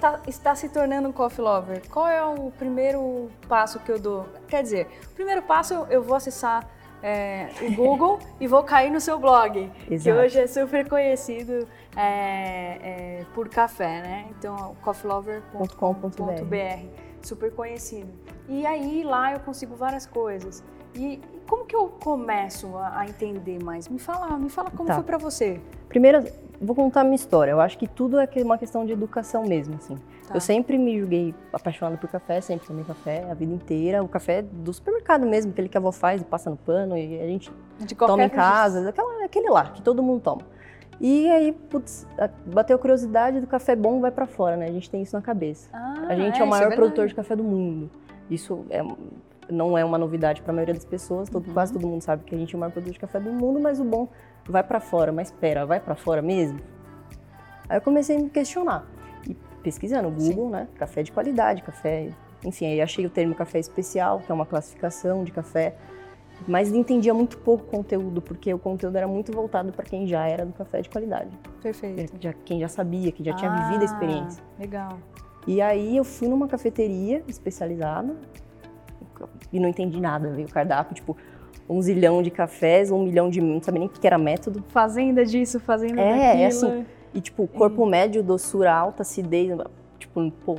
tá- 0.00 0.20
está 0.26 0.54
se 0.54 0.68
tornando 0.68 1.08
um 1.08 1.12
coffee 1.12 1.44
lover, 1.44 1.82
qual 1.90 2.08
é 2.08 2.24
o 2.24 2.50
primeiro 2.52 3.30
passo 3.48 3.78
que 3.80 3.90
eu 3.92 3.98
dou? 3.98 4.26
Quer 4.48 4.62
dizer, 4.62 4.86
o 5.10 5.14
primeiro 5.14 5.42
passo 5.42 5.74
eu- 5.74 5.86
eu 5.86 6.02
vou 6.02 6.16
acessar 6.16 6.68
é, 7.06 7.50
o 7.60 7.70
Google 7.76 8.18
e 8.40 8.46
vou 8.46 8.62
cair 8.62 8.90
no 8.90 8.98
seu 8.98 9.18
blog, 9.18 9.70
que 9.86 9.92
Exato. 9.94 10.16
hoje 10.18 10.40
é 10.40 10.46
super 10.46 10.88
conhecido 10.88 11.68
é, 11.94 12.78
é, 13.20 13.24
por 13.34 13.46
café, 13.50 14.00
né? 14.00 14.26
Então, 14.38 14.74
coffeelover.com.br, 14.80 16.86
super 17.22 17.52
conhecido. 17.52 18.10
E 18.48 18.64
aí 18.66 19.02
lá 19.04 19.32
eu 19.32 19.40
consigo 19.40 19.76
várias 19.76 20.06
coisas. 20.06 20.64
E 20.94 21.20
como 21.46 21.66
que 21.66 21.76
eu 21.76 21.88
começo 21.88 22.74
a, 22.78 23.00
a 23.00 23.06
entender 23.06 23.62
mais? 23.62 23.86
Me 23.88 23.98
fala, 23.98 24.38
me 24.38 24.48
fala 24.48 24.70
como 24.70 24.86
Tá. 24.88 24.94
foi 24.94 25.04
pra 25.04 25.18
você. 25.18 25.60
Primeiro, 25.88 26.24
vou 26.64 26.74
contar 26.74 27.02
a 27.02 27.04
minha 27.04 27.16
história. 27.16 27.50
Eu 27.52 27.60
acho 27.60 27.78
que 27.78 27.86
tudo 27.86 28.18
é 28.18 28.28
uma 28.42 28.58
questão 28.58 28.84
de 28.84 28.92
educação 28.92 29.44
mesmo, 29.44 29.74
assim. 29.76 29.96
Tá. 30.26 30.34
Eu 30.34 30.40
sempre 30.40 30.78
me 30.78 30.98
julguei 30.98 31.34
apaixonada 31.52 31.96
por 31.96 32.08
café, 32.08 32.40
sempre 32.40 32.66
tomei 32.66 32.84
café 32.84 33.26
a 33.30 33.34
vida 33.34 33.52
inteira. 33.52 34.02
O 34.02 34.08
café 34.08 34.42
do 34.42 34.72
supermercado 34.72 35.26
mesmo, 35.26 35.52
aquele 35.52 35.68
que 35.68 35.76
a 35.76 35.80
avó 35.80 35.92
faz 35.92 36.22
e 36.22 36.24
passa 36.24 36.50
no 36.50 36.56
pano 36.56 36.96
e 36.96 37.20
a 37.20 37.26
gente 37.26 37.52
toma 37.96 38.24
em 38.24 38.28
casa, 38.28 38.88
aquela, 38.88 39.24
aquele 39.24 39.50
lá, 39.50 39.64
que 39.70 39.82
todo 39.82 40.02
mundo 40.02 40.20
toma. 40.20 40.42
E 41.00 41.28
aí, 41.30 41.52
putz, 41.52 42.06
bateu 42.46 42.76
a 42.76 42.78
curiosidade 42.78 43.40
do 43.40 43.46
café 43.46 43.74
bom 43.74 44.00
vai 44.00 44.10
pra 44.10 44.26
fora, 44.26 44.56
né? 44.56 44.66
A 44.66 44.72
gente 44.72 44.88
tem 44.88 45.02
isso 45.02 45.14
na 45.14 45.22
cabeça. 45.22 45.68
Ah, 45.72 46.06
a 46.08 46.14
gente 46.14 46.34
é, 46.34 46.36
isso 46.36 46.44
o 46.44 46.46
maior 46.46 46.68
verdade. 46.68 46.76
produtor 46.80 47.08
de 47.08 47.14
café 47.14 47.34
do 47.36 47.44
mundo. 47.44 47.90
Isso 48.30 48.64
é- 48.70 48.82
não 49.50 49.76
é 49.76 49.84
uma 49.84 49.98
novidade 49.98 50.42
para 50.42 50.52
a 50.52 50.54
maioria 50.54 50.74
das 50.74 50.84
pessoas, 50.84 51.28
todo- 51.28 51.46
Uhum. 51.48 51.52
quase 51.54 51.72
todo 51.72 51.86
mundo 51.86 52.02
sabe 52.02 52.24
que 52.24 52.34
a 52.34 52.38
gente 52.38 52.54
é 52.54 52.56
o 52.56 52.60
maior 52.60 52.72
produtor 52.72 52.92
de 52.92 52.98
café 52.98 53.20
do 53.20 53.32
mundo, 53.32 53.60
mas 53.60 53.78
o 53.80 53.84
bom 53.84 54.08
vai 54.48 54.62
pra 54.62 54.80
fora. 54.80 55.12
Mas 55.12 55.28
espera, 55.28 55.64
vai 55.66 55.80
pra 55.80 55.94
fora 55.94 56.20
mesmo? 56.22 56.58
Aí 57.68 57.76
eu 57.78 57.82
comecei 57.82 58.16
a 58.16 58.20
me 58.20 58.30
questionar. 58.30 58.86
E 59.28 59.34
pesquisando, 59.62 60.10
Google, 60.10 60.50
né? 60.50 60.68
Café 60.76 61.02
de 61.02 61.10
qualidade, 61.12 61.62
café. 61.62 62.10
Enfim, 62.44 62.66
aí 62.66 62.80
achei 62.82 63.06
o 63.06 63.10
termo 63.10 63.34
café 63.34 63.58
especial, 63.58 64.18
que 64.20 64.30
é 64.30 64.34
uma 64.34 64.44
classificação 64.44 65.24
de 65.24 65.32
café. 65.32 65.74
Mas 66.48 66.70
entendia 66.72 67.14
muito 67.14 67.38
pouco 67.38 67.64
conteúdo, 67.64 68.20
porque 68.20 68.52
o 68.52 68.58
conteúdo 68.58 68.96
era 68.96 69.06
muito 69.06 69.32
voltado 69.32 69.72
para 69.72 69.84
quem 69.84 70.06
já 70.06 70.26
era 70.26 70.44
do 70.44 70.52
café 70.52 70.82
de 70.82 70.90
qualidade. 70.90 71.30
Perfeito. 71.62 72.12
Já- 72.20 72.32
quem 72.44 72.60
já 72.60 72.68
sabia, 72.68 73.10
quem 73.12 73.24
já 73.24 73.32
tinha 73.34 73.50
vivido 73.50 73.76
a 73.78 73.82
Ah, 73.82 73.84
experiência. 73.84 74.44
Legal. 74.58 74.98
E 75.46 75.62
aí 75.62 75.96
eu 75.96 76.04
fui 76.04 76.26
numa 76.28 76.48
cafeteria 76.48 77.22
especializada 77.28 78.14
e 79.52 79.58
não 79.60 79.68
entendi 79.68 80.00
nada. 80.00 80.30
Veio 80.30 80.46
o 80.48 80.50
cardápio, 80.50 80.94
tipo, 80.94 81.16
um 81.68 81.80
zilhão 81.80 82.22
de 82.22 82.30
cafés, 82.30 82.90
um 82.90 83.02
milhão 83.04 83.28
de. 83.30 83.40
Não 83.40 83.62
sabia 83.62 83.78
nem 83.80 83.88
o 83.88 83.90
que 83.92 84.06
era 84.06 84.18
método. 84.18 84.62
Fazenda 84.68 85.24
disso, 85.24 85.58
fazenda 85.60 86.00
É, 86.00 86.10
daquilo. 86.26 86.42
é 86.42 86.46
assim. 86.46 86.86
E, 87.14 87.20
tipo, 87.20 87.46
corpo 87.46 87.86
médio, 87.86 88.22
doçura 88.22 88.72
alta, 88.74 89.02
acidez. 89.02 89.56
Tipo, 89.98 90.30
pô, 90.44 90.56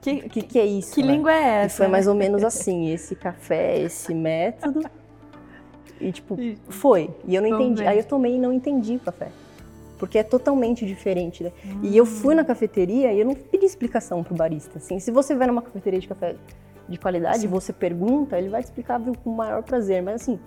Que, 0.00 0.10
o 0.26 0.28
que, 0.28 0.42
que 0.42 0.58
é 0.58 0.66
isso? 0.66 0.94
que 0.94 1.02
né? 1.02 1.12
língua 1.12 1.32
é 1.32 1.36
E 1.62 1.64
essa? 1.66 1.76
foi 1.78 1.88
mais 1.88 2.06
ou 2.06 2.14
menos 2.14 2.42
assim: 2.44 2.90
esse 2.92 3.14
café, 3.14 3.78
esse 3.80 4.12
método. 4.12 4.80
E, 6.00 6.10
tipo, 6.12 6.38
E- 6.38 6.58
foi. 6.68 7.08
E 7.26 7.34
eu 7.34 7.40
não 7.42 7.50
Vamos 7.50 7.64
entendi. 7.66 7.82
ver. 7.82 7.88
Aí 7.88 7.98
eu 7.98 8.04
tomei 8.04 8.34
e 8.34 8.38
não 8.38 8.52
entendi 8.52 8.96
o 8.96 9.00
café. 9.00 9.28
Porque 9.96 10.18
é 10.18 10.22
totalmente 10.24 10.84
diferente, 10.84 11.44
né? 11.44 11.52
E 11.82 11.96
eu 11.96 12.04
fui 12.04 12.34
na 12.34 12.44
cafeteria 12.44 13.12
e 13.12 13.20
eu 13.20 13.24
não 13.24 13.34
pedi 13.34 13.64
explicação 13.64 14.22
pro 14.24 14.34
barista. 14.34 14.76
Assim, 14.78 14.98
se 14.98 15.10
você 15.12 15.34
vai 15.36 15.46
numa 15.46 15.62
cafeteria 15.62 16.00
de 16.00 16.08
café 16.08 16.34
de 16.88 16.98
qualidade 16.98 17.38
Sim. 17.40 17.46
e 17.46 17.48
você 17.48 17.72
pergunta, 17.72 18.38
ele 18.38 18.48
vai 18.48 18.62
te 18.62 18.66
explicar 18.66 19.00
com 19.00 19.30
o 19.30 19.36
maior 19.36 19.62
prazer. 19.62 20.02
Mas 20.02 20.22
assim, 20.22 20.38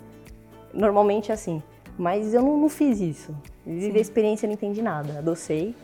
normalmente 0.74 1.32
é 1.32 1.34
assim. 1.34 1.62
Mas 1.98 2.34
eu 2.34 2.42
não, 2.42 2.58
não 2.58 2.70
fiz 2.70 3.00
isso. 3.00 3.36
Vivi 3.66 3.92
Sim. 3.92 3.98
a 3.98 4.02
experiência 4.02 4.46
e 4.46 4.48
não 4.48 4.54
entendi 4.54 4.82
nada. 4.82 5.20
Adocei, 5.20 5.76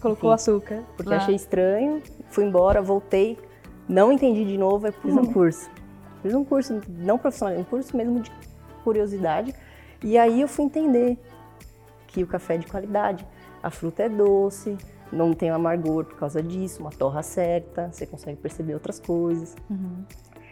Colocou 0.00 0.30
enfim, 0.30 0.34
açúcar. 0.34 0.82
porque 0.96 1.10
lá. 1.10 1.16
achei 1.16 1.34
estranho, 1.34 2.02
fui 2.30 2.44
embora, 2.44 2.80
voltei, 2.80 3.38
não 3.88 4.12
entendi 4.12 4.44
de 4.44 4.56
novo, 4.56 4.86
aí 4.86 4.92
fiz 4.92 5.14
um 5.14 5.24
curso. 5.24 5.68
Fiz 6.22 6.34
um 6.34 6.44
curso 6.44 6.80
não 6.88 7.18
profissional, 7.18 7.58
um 7.58 7.64
curso 7.64 7.96
mesmo 7.96 8.20
de 8.20 8.30
curiosidade. 8.84 9.54
E 10.02 10.16
aí 10.16 10.40
eu 10.40 10.48
fui 10.48 10.64
entender 10.64 11.18
que 12.06 12.22
o 12.22 12.26
café 12.26 12.54
é 12.54 12.58
de 12.58 12.66
qualidade, 12.66 13.26
a 13.62 13.70
fruta 13.70 14.04
é 14.04 14.08
doce, 14.08 14.76
não 15.16 15.32
tem 15.32 15.50
amargor 15.50 16.04
por 16.04 16.16
causa 16.16 16.42
disso, 16.42 16.80
uma 16.80 16.90
torra 16.90 17.22
certa, 17.22 17.90
você 17.90 18.06
consegue 18.06 18.38
perceber 18.38 18.74
outras 18.74 19.00
coisas. 19.00 19.56
Uhum. 19.70 20.04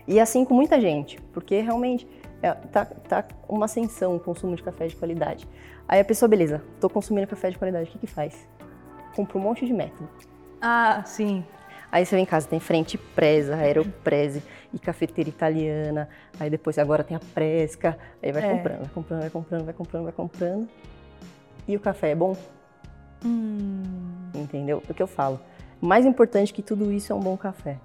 E 0.06 0.18
assim 0.20 0.44
com 0.44 0.54
muita 0.54 0.80
gente, 0.80 1.20
porque 1.32 1.60
realmente 1.60 2.06
é, 2.42 2.52
tá, 2.52 2.84
tá 2.84 3.24
uma 3.48 3.66
ascensão 3.66 4.16
o 4.16 4.20
consumo 4.20 4.54
de 4.56 4.62
café 4.62 4.86
de 4.86 4.96
qualidade. 4.96 5.48
Aí 5.88 6.00
a 6.00 6.04
pessoa, 6.04 6.28
beleza, 6.28 6.62
tô 6.80 6.88
consumindo 6.90 7.26
café 7.26 7.50
de 7.50 7.58
qualidade, 7.58 7.88
o 7.88 7.92
que 7.92 7.98
que 8.00 8.06
faz? 8.06 8.46
Compra 9.14 9.38
um 9.38 9.40
monte 9.40 9.64
de 9.64 9.72
método. 9.72 10.08
Ah, 10.60 11.02
sim. 11.04 11.44
Aí 11.92 12.04
você 12.04 12.16
vem 12.16 12.24
em 12.24 12.26
casa, 12.26 12.48
tem 12.48 12.58
frente 12.58 12.98
presa, 12.98 13.54
aeroprese 13.54 14.42
e 14.72 14.78
cafeteira 14.80 15.30
italiana. 15.30 16.08
Aí 16.40 16.50
depois 16.50 16.76
agora 16.76 17.04
tem 17.04 17.16
a 17.16 17.20
presca. 17.20 17.96
Aí 18.20 18.32
vai 18.32 18.42
É. 18.44 18.50
comprando, 18.56 18.78
vai 18.80 18.88
comprando, 18.88 19.20
vai 19.20 19.30
comprando, 19.30 19.64
vai 19.64 19.74
comprando, 19.74 20.02
vai 20.04 20.12
comprando. 20.12 20.68
E 21.68 21.76
o 21.76 21.80
café 21.80 22.10
é 22.10 22.14
bom? 22.16 22.36
Hum, 23.24 24.13
Entendeu? 24.44 24.82
O 24.88 24.94
que 24.94 25.02
eu 25.02 25.06
falo. 25.06 25.40
Mais 25.80 26.06
importante 26.06 26.52
que 26.52 26.62
tudo 26.62 26.92
isso 26.92 27.12
é 27.12 27.16
um 27.16 27.20
bom 27.20 27.36
café. 27.36 27.78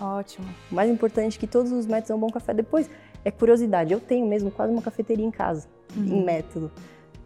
ótimo. 0.00 0.46
Mais 0.70 0.90
importante 0.90 1.38
que 1.38 1.46
todos 1.46 1.72
os 1.72 1.86
métodos 1.86 2.10
é 2.10 2.14
um 2.14 2.18
bom 2.18 2.30
café. 2.30 2.52
Depois, 2.52 2.90
é 3.24 3.30
curiosidade. 3.30 3.92
Eu 3.92 4.00
tenho 4.00 4.26
mesmo 4.26 4.50
quase 4.50 4.72
uma 4.72 4.82
cafeteria 4.82 5.24
em 5.24 5.30
casa, 5.30 5.68
em 5.96 6.22
método. 6.22 6.70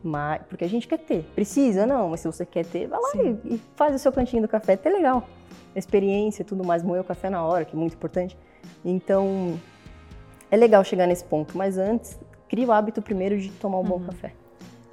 Mas, 0.03 0.43
porque 0.49 0.65
a 0.65 0.69
gente 0.69 0.87
quer 0.87 0.99
ter. 0.99 1.23
Precisa, 1.35 1.87
não, 1.87 2.11
mas 2.11 2.21
se 2.21 2.29
você 2.29 2.45
quer 2.47 2.65
ter, 2.65 2.87
vai 2.87 3.01
lá 3.01 3.11
e, 3.15 3.55
e 3.55 3.61
faz 3.75 3.95
o 3.95 3.99
seu 3.99 4.13
cantinho 4.13 4.43
do 4.43 4.49
café. 4.49 4.75
Até 4.75 4.89
legal. 4.91 5.27
Experiência 5.75 6.43
e 6.43 6.45
tudo 6.45 6.65
mais, 6.65 6.83
moer 6.83 7.01
o 7.01 7.05
café 7.05 7.29
na 7.29 7.45
hora, 7.45 7.65
que 7.65 7.75
é 7.75 7.79
muito 7.79 7.95
importante. 7.95 8.39
Então, 8.85 9.59
é 10.51 10.57
legal 10.57 10.85
chegar 10.85 11.07
nesse 11.07 11.25
ponto. 11.25 11.57
Mas 11.57 11.77
antes, 11.77 12.19
cria 12.49 12.67
o 12.67 12.73
hábito 12.73 13.03
primeiro 13.03 13.39
de 13.39 13.51
tomar 13.51 13.79
um 13.79 13.85
bom 13.85 14.01
café. 14.01 14.33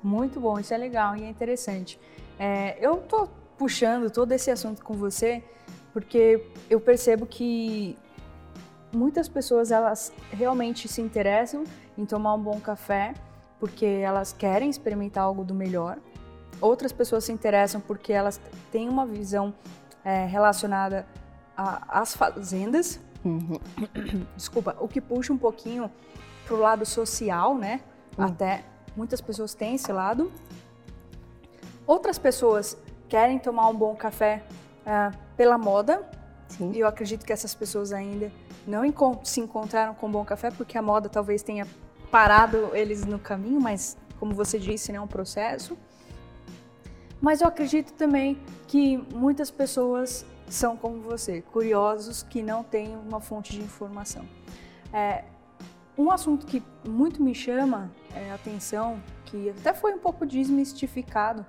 Muito 0.02 0.40
bom, 0.40 0.60
isso 0.60 0.74
é 0.74 0.78
legal 0.78 1.16
e 1.16 1.24
é 1.24 1.30
interessante. 1.30 2.00
É, 2.38 2.76
eu 2.86 2.98
tô 2.98 3.30
puxando 3.58 4.10
todo 4.10 4.32
esse 4.32 4.52
assunto 4.52 4.84
com 4.84 4.94
você 4.94 5.44
porque 5.92 6.48
eu 6.70 6.82
percebo 6.82 7.26
que 7.26 7.98
muitas 8.92 9.30
pessoas 9.30 9.72
elas 9.72 10.12
realmente 10.32 10.88
se 10.88 11.02
interessam 11.02 11.64
em 11.98 12.06
tomar 12.06 12.34
um 12.34 12.42
bom 12.42 12.60
café 12.60 13.14
porque 13.60 13.86
elas 13.86 14.34
querem 14.34 14.70
experimentar 14.70 15.24
algo 15.24 15.44
do 15.44 15.54
melhor. 15.54 15.98
Outras 16.60 16.92
pessoas 16.92 17.24
se 17.26 17.32
interessam 17.32 17.80
porque 17.80 18.12
elas 18.12 18.40
têm 18.72 18.90
uma 18.90 19.06
visão 19.06 19.54
é, 20.04 20.26
relacionada 20.26 21.06
às 21.56 22.16
fazendas 22.16 23.00
Uhum. 23.24 23.58
desculpa, 24.36 24.76
o 24.80 24.88
que 24.88 25.00
puxa 25.00 25.32
um 25.32 25.38
pouquinho 25.38 25.90
pro 26.46 26.58
lado 26.58 26.86
social, 26.86 27.58
né? 27.58 27.82
Hum. 28.18 28.24
Até 28.24 28.66
muitas 28.96 29.22
pessoas 29.22 29.54
têm 29.54 29.76
esse 29.76 29.92
lado. 29.92 30.32
Outras 31.88 32.18
pessoas 32.18 32.78
querem 33.10 33.40
tomar 33.40 33.68
um 33.68 33.76
bom 33.76 33.96
café 33.96 34.44
ah, 34.86 35.12
pela 35.38 35.58
moda. 35.58 36.08
Sim. 36.48 36.72
E 36.74 36.80
eu 36.80 36.88
acredito 36.88 37.26
que 37.26 37.34
essas 37.34 37.56
pessoas 37.56 37.92
ainda 37.92 38.32
não 38.68 38.86
encon- 38.86 39.20
se 39.24 39.40
encontraram 39.40 39.94
com 39.94 40.08
um 40.08 40.12
bom 40.12 40.24
café 40.24 40.52
porque 40.52 40.78
a 40.78 40.82
moda 40.82 41.10
talvez 41.10 41.42
tenha 41.42 41.68
parado 42.12 42.70
eles 42.76 43.06
no 43.06 43.18
caminho, 43.18 43.60
mas 43.60 43.98
como 44.20 44.34
você 44.34 44.60
disse, 44.60 44.92
né, 44.92 44.98
é 44.98 45.02
um 45.02 45.08
processo. 45.08 45.78
Mas 47.20 47.42
eu 47.42 47.48
acredito 47.48 47.94
também 47.94 48.38
que 48.68 48.98
muitas 49.14 49.50
pessoas 49.50 50.26
são 50.48 50.76
como 50.78 51.02
você, 51.02 51.42
curiosos 51.42 52.22
que 52.22 52.44
não 52.44 52.64
têm 52.64 52.96
uma 52.98 53.20
fonte 53.20 53.54
de 53.54 53.62
informação. 53.62 54.26
É, 54.92 55.24
um 55.98 56.12
assunto 56.12 56.46
que 56.46 56.62
muito 56.88 57.24
me 57.24 57.34
chama 57.34 57.90
é, 58.16 58.32
a 58.32 58.36
atenção, 58.36 59.02
que 59.26 59.50
até 59.50 59.74
foi 59.74 59.94
um 59.94 60.00
pouco 60.00 60.26
desmistificado 60.26 61.46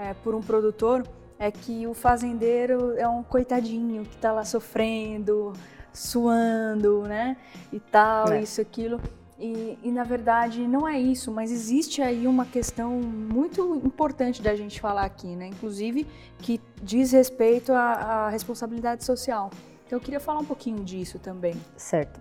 é, 0.00 0.14
por 0.14 0.34
um 0.34 0.40
produtor, 0.40 1.06
é 1.38 1.50
que 1.50 1.86
o 1.86 1.94
fazendeiro 1.94 2.94
é 2.96 3.06
um 3.08 3.22
coitadinho 3.22 4.04
que 4.04 4.14
está 4.16 4.32
lá 4.32 4.44
sofrendo, 4.44 5.52
suando, 5.92 7.02
né? 7.02 7.36
E 7.72 7.78
tal, 7.78 8.32
É. 8.32 8.42
isso, 8.42 8.60
aquilo. 8.60 9.00
E, 9.38 9.78
e, 9.82 9.90
na 9.90 10.04
verdade 10.04 10.68
não 10.68 10.86
é 10.86 10.98
isso, 11.00 11.32
mas 11.32 11.50
existe 11.50 12.02
aí 12.02 12.26
uma 12.26 12.44
questão 12.44 12.90
muito 13.00 13.74
importante 13.82 14.42
da 14.42 14.54
gente 14.54 14.78
falar 14.78 15.04
aqui, 15.04 15.28
né? 15.34 15.46
Inclusive 15.46 16.06
que 16.38 16.60
diz 16.82 17.12
respeito 17.12 17.72
à, 17.72 17.92
à 17.92 18.28
responsabilidade 18.28 19.02
social. 19.02 19.48
Então 19.86 19.96
eu 19.98 20.00
queria 20.02 20.20
falar 20.20 20.40
um 20.40 20.44
pouquinho 20.44 20.84
disso 20.84 21.18
também. 21.18 21.54
Certo. 21.74 22.20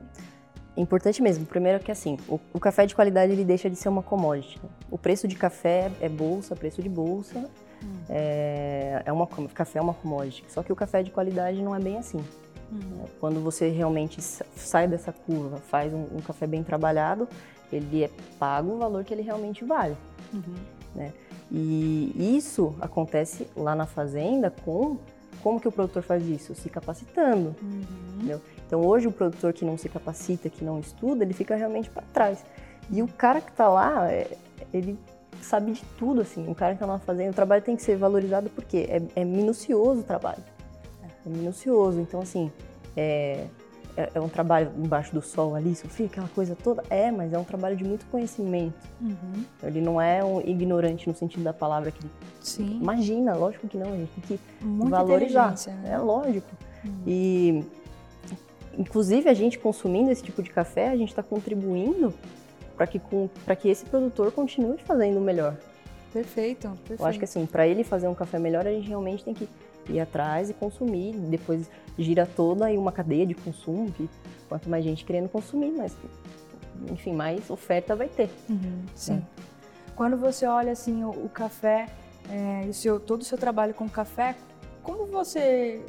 Importante 0.77 1.21
mesmo. 1.21 1.45
Primeiro 1.45 1.83
que 1.83 1.91
assim, 1.91 2.17
o, 2.25 2.39
o 2.53 2.59
café 2.59 2.86
de 2.86 2.95
qualidade 2.95 3.33
ele 3.33 3.43
deixa 3.43 3.69
de 3.69 3.75
ser 3.75 3.89
uma 3.89 4.01
commodity. 4.01 4.57
né? 4.63 4.69
O 4.89 4.98
preço 4.98 5.27
de 5.27 5.36
café 5.36 5.91
é 6.00 6.07
bolsa, 6.07 6.55
preço 6.55 6.81
de 6.81 6.88
bolsa. 6.88 7.50
É, 8.09 9.03
é 9.05 9.12
uma, 9.13 9.27
café 9.53 9.79
é 9.79 9.81
uma 9.81 9.93
commodity. 9.93 10.43
Só 10.50 10.63
que 10.63 10.71
o 10.71 10.75
café 10.75 11.03
de 11.03 11.12
qualidade 11.12 11.62
não 11.62 11.75
é 11.75 11.79
bem 11.79 11.98
assim. 11.98 12.17
né? 12.71 13.05
Quando 13.19 13.39
você 13.41 13.69
realmente 13.69 14.21
sa- 14.21 14.45
sai 14.55 14.88
dessa 14.88 15.12
curva, 15.12 15.57
faz 15.57 15.93
um, 15.93 16.05
um 16.15 16.21
café 16.21 16.45
bem 16.48 16.63
trabalhado, 16.63 17.27
ele 17.71 18.03
é 18.03 18.09
pago 18.39 18.74
o 18.74 18.77
valor 18.77 19.03
que 19.03 19.13
ele 19.13 19.21
realmente 19.21 19.63
vale. 19.63 19.95
né? 20.95 21.13
E 21.51 22.36
isso 22.38 22.75
acontece 22.79 23.48
lá 23.55 23.75
na 23.75 23.86
fazenda 23.88 24.51
com 24.63 24.98
como 25.41 25.59
que 25.59 25.67
o 25.67 25.71
produtor 25.71 26.03
faz 26.03 26.27
isso? 26.27 26.53
Se 26.53 26.69
capacitando. 26.69 27.55
entendeu? 28.15 28.41
Então 28.67 28.81
hoje 28.81 29.07
o 29.07 29.12
produtor 29.12 29.53
que 29.53 29.63
não 29.65 29.77
se 29.77 29.88
capacita, 29.89 30.50
que 30.50 30.63
não 30.63 30.79
estuda, 30.79 31.24
ele 31.24 31.33
fica 31.33 31.55
realmente 31.55 31.89
para 31.89 32.03
trás. 32.13 32.43
E 32.91 33.01
o 33.01 33.07
cara 33.07 33.39
que 33.41 33.50
está 33.50 33.67
lá, 33.69 34.12
é- 34.12 34.38
ele 34.74 34.98
sabe 35.46 35.72
de 35.74 35.84
tudo 35.98 36.22
assim. 36.22 36.50
O 36.50 36.55
cara 36.55 36.74
que 36.74 36.84
está 36.84 36.86
lá 36.86 37.00
fazendo, 37.00 37.31
o 37.31 37.36
trabalho 37.36 37.62
tem 37.62 37.75
que 37.75 37.81
ser 37.81 37.96
valorizado 37.96 38.50
porque 38.50 38.88
é, 38.89 39.01
é 39.22 39.25
minucioso 39.25 40.01
o 40.01 40.03
trabalho. 40.03 40.43
É 41.25 41.29
minucioso. 41.29 42.00
Então 42.00 42.22
assim, 42.22 42.51
é, 42.96 43.46
é, 43.98 44.10
é 44.13 44.22
um 44.22 44.29
trabalho 44.29 44.72
embaixo 44.77 45.13
do 45.13 45.22
sol 45.22 45.55
ali, 45.55 45.75
sofrer 45.75 46.05
aquela 46.05 46.27
coisa 46.29 46.55
toda. 46.55 46.84
É, 46.89 47.12
mas 47.12 47.34
é 47.34 47.38
um 47.38 47.43
trabalho 47.43 47.75
de 47.75 47.84
muito 47.84 48.05
conhecimento. 48.05 48.75
Ele 49.62 49.81
não 49.81 50.00
é 50.00 50.24
um 50.24 50.39
ignorante 50.41 51.08
no 51.08 51.15
sentido 51.15 51.43
da 51.43 51.53
palavra 51.53 51.91
que 51.91 52.05
Sim, 52.41 52.79
Imagina, 52.81 53.36
lógico 53.36 53.67
que 53.67 53.77
não, 53.77 53.93
a 53.93 53.98
gente 53.98 54.12
tem 54.22 54.38
que 54.38 54.65
muita 54.65 54.98
valorizar. 54.98 55.53
né? 55.67 55.91
É 55.91 55.98
lógico. 55.98 56.48
E 57.05 57.63
inclusive 58.77 59.29
a 59.29 59.34
gente 59.34 59.60
consumindo 59.60 60.10
esse 60.10 60.24
tipo 60.24 60.41
de 60.41 60.50
café, 60.50 60.89
a 60.89 60.96
gente 60.96 61.10
está 61.10 61.22
contribuindo 61.22 62.13
para 62.79 62.88
que 62.88 63.01
para 63.43 63.55
que 63.57 63.67
esse 63.67 63.83
produtor 63.83 64.31
continue 64.31 64.77
fazendo 64.77 65.17
o 65.17 65.21
melhor. 65.21 65.53
Perfeito, 66.13 66.69
perfeito. 66.69 67.01
Eu 67.01 67.05
acho 67.05 67.19
que 67.19 67.25
assim, 67.25 67.45
para 67.45 67.67
ele 67.67 67.83
fazer 67.83 68.07
um 68.07 68.15
café 68.15 68.39
melhor, 68.39 68.65
a 68.65 68.71
gente 68.71 68.88
realmente 68.88 69.21
tem 69.25 69.33
que 69.33 69.50
ir 69.89 70.00
atrás 70.00 70.50
e 70.50 70.53
consumir. 70.53 71.13
Depois 71.13 71.69
gira 71.98 72.25
toda 72.25 72.67
aí 72.67 72.77
uma 72.77 72.93
cadeia 72.93 73.25
de 73.25 73.36
consumo, 73.36 73.91
que 73.91 74.09
quanto 74.48 74.69
mais 74.69 74.81
gente 74.86 75.03
querendo 75.03 75.27
consumir, 75.27 75.71
mais 75.71 75.93
enfim, 76.89 77.12
mais 77.12 77.50
oferta 77.50 77.98
vai 77.98 78.07
ter. 78.07 78.29
Sim. 78.95 79.21
Quando 79.93 80.15
você 80.15 80.45
olha 80.45 80.71
assim 80.71 81.03
o, 81.03 81.09
o 81.09 81.27
café, 81.29 81.89
é, 82.31 82.65
o 82.69 82.74
seu, 82.74 82.98
todo 82.98 83.21
o 83.21 83.25
seu 83.25 83.38
trabalho 83.38 83.74
com 83.74 83.89
café, 83.89 84.38
como 84.81 85.05
você 85.05 85.83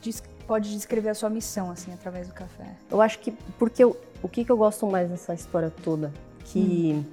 des- 0.00 0.22
pode 0.46 0.70
descrever 0.72 1.08
a 1.08 1.14
sua 1.14 1.28
missão 1.28 1.72
assim 1.72 1.92
através 1.92 2.28
do 2.28 2.34
café? 2.34 2.76
Eu 2.88 3.02
acho 3.02 3.18
que 3.18 3.32
porque 3.58 3.82
eu, 3.82 3.96
o 4.22 4.28
que, 4.28 4.44
que 4.44 4.52
eu 4.52 4.56
gosto 4.56 4.86
mais 4.86 5.08
dessa 5.08 5.34
história 5.34 5.72
toda, 5.82 6.12
que 6.44 7.04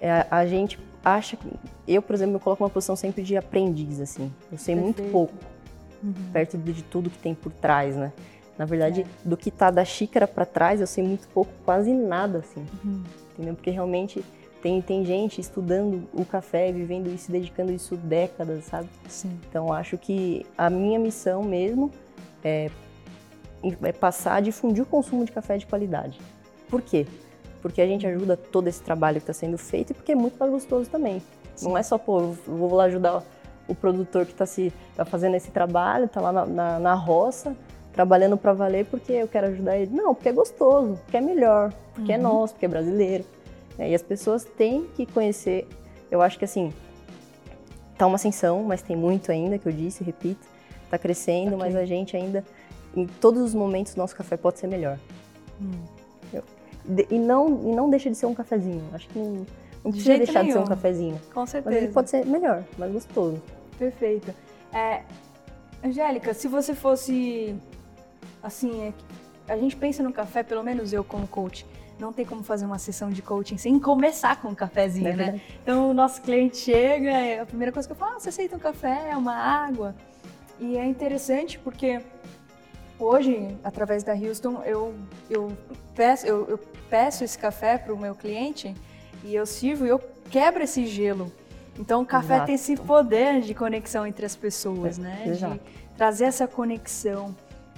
é, 0.00 0.26
a 0.30 0.46
gente 0.46 0.78
acha 1.04 1.36
que 1.36 1.48
eu, 1.86 2.02
por 2.02 2.14
exemplo, 2.14 2.34
me 2.34 2.40
coloco 2.40 2.62
numa 2.62 2.70
posição 2.70 2.96
sempre 2.96 3.22
de 3.22 3.36
aprendiz 3.36 4.00
assim. 4.00 4.32
Eu 4.50 4.58
sei 4.58 4.74
muito 4.74 4.96
Perfeito. 4.96 5.12
pouco 5.12 5.34
perto 6.32 6.58
de, 6.58 6.82
tudo 6.84 7.10
que 7.10 7.18
tem 7.18 7.34
por 7.34 7.52
trás, 7.52 7.96
né? 7.96 8.12
Na 8.58 8.64
verdade, 8.64 9.06
do 9.24 9.36
que 9.36 9.50
tá 9.50 9.70
da 9.70 9.84
xícara 9.84 10.26
para 10.26 10.46
trás, 10.46 10.80
eu 10.80 10.86
sei 10.86 11.04
muito 11.04 11.28
pouco, 11.28 11.50
quase 11.64 11.92
nada 11.92 12.38
assim. 12.38 12.64
Entendeu? 13.32 13.54
Porque 13.54 13.70
realmente 13.70 14.24
tem 14.62 14.80
tem 14.80 15.04
gente 15.04 15.40
estudando 15.40 16.08
o 16.12 16.24
café, 16.24 16.72
vivendo 16.72 17.08
isso, 17.08 17.30
dedicando 17.30 17.72
isso 17.72 17.96
décadas, 17.96 18.64
sabe? 18.64 18.88
Sim. 19.08 19.38
Então 19.48 19.72
acho 19.72 19.98
que 19.98 20.46
a 20.56 20.70
minha 20.70 20.98
missão 20.98 21.42
mesmo 21.42 21.90
é, 22.42 22.66
é 22.66 22.70
passar 23.98 24.36
a 24.36 24.40
difundir 24.40 24.82
o 24.82 24.86
consumo 24.86 25.24
de 25.24 25.32
café 25.32 25.56
de 25.56 25.66
qualidade. 25.66 26.20
Por 26.68 26.82
quê? 26.82 27.06
Porque 27.62 27.80
a 27.80 27.86
gente 27.86 28.06
ajuda 28.06 28.36
todo 28.36 28.68
esse 28.68 28.82
trabalho 28.82 29.16
que 29.16 29.22
está 29.22 29.32
sendo 29.32 29.58
feito 29.58 29.90
e 29.90 29.94
porque 29.94 30.12
é 30.12 30.14
muito 30.14 30.38
mais 30.38 30.50
gostoso 30.50 30.90
também. 30.90 31.22
Não 31.62 31.76
é 31.76 31.82
só, 31.82 31.96
pô, 31.96 32.32
vou 32.46 32.74
lá 32.74 32.84
ajudar 32.84 33.22
o 33.66 33.74
produtor 33.74 34.26
que 34.26 34.32
está 34.32 34.46
se, 34.46 34.72
tá 34.94 35.04
fazendo 35.04 35.34
esse 35.36 35.50
trabalho, 35.50 36.04
está 36.04 36.20
lá 36.20 36.32
na, 36.32 36.46
na, 36.46 36.78
na 36.78 36.94
roça, 36.94 37.56
trabalhando 37.92 38.36
para 38.36 38.52
valer 38.52 38.84
porque 38.86 39.12
eu 39.12 39.26
quero 39.26 39.46
ajudar 39.48 39.76
ele. 39.76 39.90
Não, 39.94 40.14
porque 40.14 40.28
é 40.28 40.32
gostoso, 40.32 41.00
porque 41.04 41.16
é 41.16 41.20
melhor, 41.20 41.72
porque 41.94 42.12
é 42.12 42.18
nosso, 42.18 42.52
porque 42.54 42.66
é 42.66 42.68
brasileiro. 42.68 43.24
né? 43.78 43.90
E 43.90 43.94
as 43.94 44.02
pessoas 44.02 44.44
têm 44.44 44.84
que 44.94 45.06
conhecer. 45.06 45.66
Eu 46.10 46.20
acho 46.22 46.38
que 46.38 46.44
assim, 46.44 46.72
tá 47.96 48.06
uma 48.06 48.16
ascensão, 48.16 48.62
mas 48.62 48.82
tem 48.82 48.94
muito 48.94 49.32
ainda, 49.32 49.58
que 49.58 49.66
eu 49.66 49.72
disse, 49.72 50.04
repito. 50.04 50.46
Tá 50.90 50.98
crescendo, 50.98 51.56
mas 51.56 51.74
a 51.74 51.84
gente 51.84 52.16
ainda, 52.16 52.44
em 52.96 53.06
todos 53.06 53.42
os 53.42 53.54
momentos, 53.54 53.94
nosso 53.94 54.16
café 54.16 54.36
pode 54.36 54.58
ser 54.58 54.66
melhor. 54.66 54.98
De- 56.84 57.06
E 57.10 57.18
não, 57.18 57.48
e 57.70 57.74
não 57.74 57.90
deixa 57.90 58.08
de 58.10 58.16
ser 58.16 58.26
um 58.26 58.34
cafezinho. 58.34 58.82
Acho 58.92 59.08
que 59.08 59.18
não, 59.18 59.46
não 59.84 59.90
precisa 59.90 60.04
jeito 60.04 60.18
deixar 60.24 60.42
de 60.42 60.46
ser 60.52 60.58
um 60.58 60.62
nenhum. 60.62 60.68
cafezinho. 60.68 61.20
Com 61.34 61.40
Mas 61.40 61.50
certeza. 61.50 61.76
ele 61.76 61.88
pode 61.88 62.10
ser 62.10 62.24
melhor, 62.26 62.62
mais 62.78 62.92
gostoso. 62.92 63.42
Perfeito. 63.78 64.32
É, 64.72 65.02
Angélica, 65.84 66.32
se 66.32 66.46
você 66.48 66.74
fosse 66.74 67.54
assim, 68.42 68.82
é 68.82 68.92
a 69.48 69.56
gente 69.56 69.76
pensa 69.76 70.02
no 70.02 70.12
café, 70.12 70.42
pelo 70.42 70.62
menos 70.64 70.92
eu 70.92 71.04
como 71.04 71.26
coach, 71.28 71.64
não 72.00 72.12
tem 72.12 72.24
como 72.26 72.42
fazer 72.42 72.66
uma 72.66 72.78
sessão 72.78 73.10
de 73.10 73.22
coaching 73.22 73.56
sem 73.56 73.78
começar 73.78 74.40
com 74.40 74.48
um 74.48 74.54
cafezinho, 74.54 75.08
é 75.08 75.14
né? 75.14 75.40
Então 75.62 75.90
o 75.90 75.94
nosso 75.94 76.20
cliente 76.22 76.56
chega, 76.56 77.42
a 77.42 77.46
primeira 77.46 77.70
coisa 77.72 77.88
que 77.88 77.92
eu 77.92 77.96
falo, 77.96 78.16
ah, 78.16 78.20
você 78.20 78.28
aceita 78.28 78.56
um 78.56 78.58
café, 78.58 79.16
uma 79.16 79.34
água? 79.34 79.94
E 80.58 80.76
é 80.76 80.84
interessante 80.84 81.58
porque 81.60 82.00
hoje, 82.98 83.56
através 83.62 84.02
da 84.02 84.12
Houston, 84.14 84.62
eu, 84.64 84.94
eu, 85.28 85.56
peço, 85.94 86.26
eu, 86.26 86.46
eu 86.48 86.58
peço 86.88 87.24
esse 87.24 87.38
café 87.38 87.78
para 87.78 87.92
o 87.92 87.98
meu 87.98 88.14
cliente 88.14 88.74
e 89.24 89.34
eu 89.34 89.46
sirvo 89.46 89.86
e 89.86 89.88
eu 89.88 90.00
quebro 90.30 90.62
esse 90.62 90.86
gelo. 90.86 91.32
Então 91.78 92.02
o 92.02 92.06
café 92.06 92.34
Exato. 92.34 92.46
tem 92.46 92.54
esse 92.54 92.76
poder 92.76 93.40
de 93.42 93.54
conexão 93.54 94.06
entre 94.06 94.24
as 94.24 94.34
pessoas, 94.34 94.98
é, 94.98 95.02
né? 95.02 95.24
Exato. 95.26 95.54
De 95.54 95.60
trazer 95.96 96.24
essa 96.24 96.46
conexão 96.46 97.34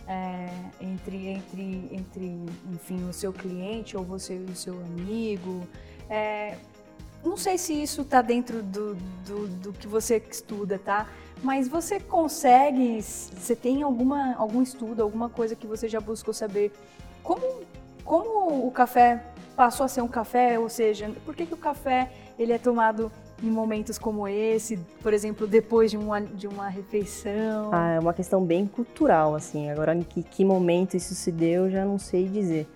é, 0.07 0.49
entre, 0.81 1.29
entre, 1.29 1.89
entre, 1.93 2.41
enfim, 2.73 3.09
o 3.09 3.13
seu 3.13 3.33
cliente 3.33 3.97
ou 3.97 4.05
você 4.05 4.35
e 4.35 4.51
o 4.51 4.57
seu 4.57 4.75
amigo. 4.75 5.67
É, 6.09 6.57
não 7.25 7.37
sei 7.37 7.59
se 7.59 7.73
isso 7.73 8.03
está 8.03 8.23
dentro 8.23 8.63
do, 8.63 8.95
do, 9.27 9.49
do, 9.49 9.73
que 9.73 9.87
você 9.87 10.23
estuda, 10.31 10.79
tá? 10.79 11.07
Mas 11.43 11.69
você 11.69 12.01
consegue, 12.01 13.01
você 13.01 13.55
tem 13.55 13.83
alguma, 13.83 14.35
algum 14.35 14.63
estudo, 14.63 15.03
alguma 15.03 15.29
coisa 15.29 15.55
que 15.55 15.67
você 15.67 15.89
já 15.89 16.01
buscou 16.01 16.35
saber 16.35 16.73
como, 17.23 17.43
como 18.05 18.67
o 18.67 18.71
café 18.71 19.25
passou 19.55 19.85
a 19.85 19.89
ser 19.89 20.03
um 20.03 20.09
café, 20.09 20.59
ou 20.59 20.69
seja, 20.69 21.11
por 21.25 21.35
que, 21.35 21.47
que 21.47 21.55
o 21.55 21.59
café 21.59 22.11
ele 22.39 22.53
é 22.53 22.59
tomado 22.59 23.11
em 23.43 23.51
momentos 23.51 23.99
como 23.99 24.27
esse, 24.27 24.77
por 25.03 25.13
exemplo, 25.13 25.47
depois 25.47 25.91
de 25.91 25.97
uma, 25.97 26.21
de 26.21 26.47
uma 26.47 26.69
refeição? 26.69 27.71
Ah, 27.73 27.91
é 27.91 28.01
uma 28.01 28.13
questão 28.13 28.45
bem 28.45 28.67
cultural, 28.67 29.35
assim. 29.35 29.71
Agora, 29.71 29.95
em 29.95 30.03
que, 30.03 30.23
que 30.23 30.45
momento 30.45 30.97
isso 30.97 31.15
se 31.15 31.31
deu, 31.31 31.71
já 31.71 31.85
não 31.85 31.99
sei 31.99 32.29
dizer. 32.29 32.69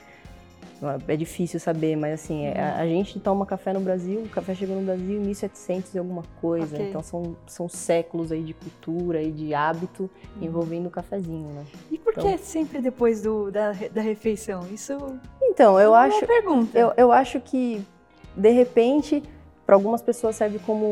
É 1.07 1.17
difícil 1.17 1.61
saber, 1.61 1.97
mas 1.97 2.15
assim, 2.15 2.49
uhum. 2.49 2.55
a, 2.57 2.81
a, 2.81 2.87
gente 2.87 3.19
toma 3.21 3.47
café 3.47 3.73
no 3.73 3.81
Brasil, 3.81 4.21
o 4.21 4.29
café 4.29 4.55
chegou 4.55 4.77
no 4.77 4.83
Brasil 4.83 5.17
em 5.17 5.21
1700 5.21 5.95
e 5.95 5.99
alguma 5.99 6.23
coisa, 6.41 6.75
okay. 6.75 6.89
então 6.89 7.03
são, 7.03 7.37
são 7.47 7.69
séculos 7.69 8.33
aí 8.33 8.43
de 8.43 8.53
cultura 8.53 9.23
e 9.23 9.31
de 9.31 9.55
hábito 9.55 10.11
uhum. 10.37 10.43
envolvendo 10.43 10.87
o 10.87 10.91
cafezinho, 10.91 11.49
né? 11.53 11.65
E 11.91 11.99
por 11.99 12.13
então, 12.13 12.33
que 12.33 12.39
sempre 12.39 12.81
depois 12.81 13.23
do, 13.23 13.51
da, 13.51 13.73
da 13.93 14.01
refeição? 14.01 14.67
Isso 14.73 14.93
Então, 15.41 15.79
eu 15.79 15.95
é 15.95 16.07
acho 16.07 16.27
pergunta. 16.27 16.77
Eu, 16.77 16.93
eu 16.97 17.13
acho 17.13 17.41
que 17.41 17.85
de 18.37 18.51
repente 18.51 19.23
para 19.65 19.77
algumas 19.77 20.03
pessoas 20.03 20.37
serve 20.37 20.59
como 20.59 20.91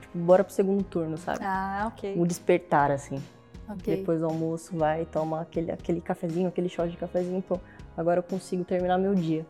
tipo, 0.00 0.18
bora 0.18 0.44
pro 0.44 0.52
segundo 0.52 0.84
turno, 0.84 1.16
sabe? 1.16 1.40
Ah, 1.42 1.90
ok. 1.92 2.14
O 2.16 2.26
despertar 2.26 2.90
assim. 2.90 3.20
Okay. 3.68 3.96
Depois 3.96 4.20
do 4.20 4.26
almoço 4.26 4.76
vai 4.76 5.04
toma 5.04 5.40
aquele 5.40 5.70
aquele 5.70 6.00
cafezinho, 6.00 6.48
aquele 6.48 6.68
shot 6.68 6.90
de 6.90 6.96
cafezinho, 6.96 7.42
pô, 7.42 7.58
agora 8.00 8.18
eu 8.18 8.22
consigo 8.22 8.64
terminar 8.64 8.98
meu 8.98 9.14
dia. 9.14 9.46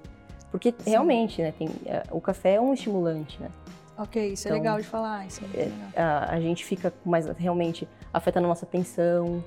Porque 0.50 0.74
Sim. 0.78 0.90
realmente, 0.90 1.40
né, 1.40 1.52
tem, 1.56 1.68
é, 1.86 2.02
o 2.10 2.20
café 2.20 2.54
é 2.54 2.60
um 2.60 2.74
estimulante, 2.74 3.40
né? 3.40 3.48
Ok, 3.96 4.32
isso 4.32 4.48
é 4.48 4.50
então, 4.50 4.56
é 4.56 4.60
legal 4.60 4.78
de 4.78 4.86
falar. 4.86 5.26
Isso 5.26 5.42
é, 5.54 5.70
é 5.94 6.02
a, 6.02 6.34
a, 6.34 6.40
gente 6.40 6.64
fica 6.64 6.92
mais 7.04 7.26
realmente 7.26 7.86
afetando 8.12 8.48
nossa 8.48 8.64
atenção, 8.64 9.26
uhum. 9.26 9.42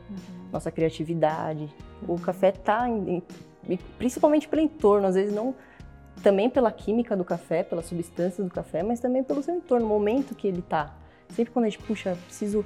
nossa 0.51 0.71
criatividade. 0.71 1.67
O 2.07 2.19
café 2.19 2.51
tá 2.51 2.87
em, 2.87 3.21
principalmente 3.97 4.47
pelo 4.47 4.61
entorno, 4.61 5.07
às 5.07 5.15
vezes 5.15 5.33
não 5.33 5.55
também 6.21 6.49
pela 6.49 6.71
química 6.71 7.17
do 7.17 7.25
café, 7.25 7.63
pela 7.63 7.81
substância 7.81 8.43
do 8.43 8.49
café, 8.49 8.83
mas 8.83 8.99
também 8.99 9.23
pelo 9.23 9.41
seu 9.41 9.55
entorno, 9.55 9.85
o 9.85 9.89
momento 9.89 10.35
que 10.35 10.47
ele 10.47 10.61
tá. 10.61 10.95
Sempre 11.29 11.51
quando 11.51 11.65
a 11.65 11.69
gente 11.69 11.83
puxa, 11.83 12.15
preciso 12.25 12.63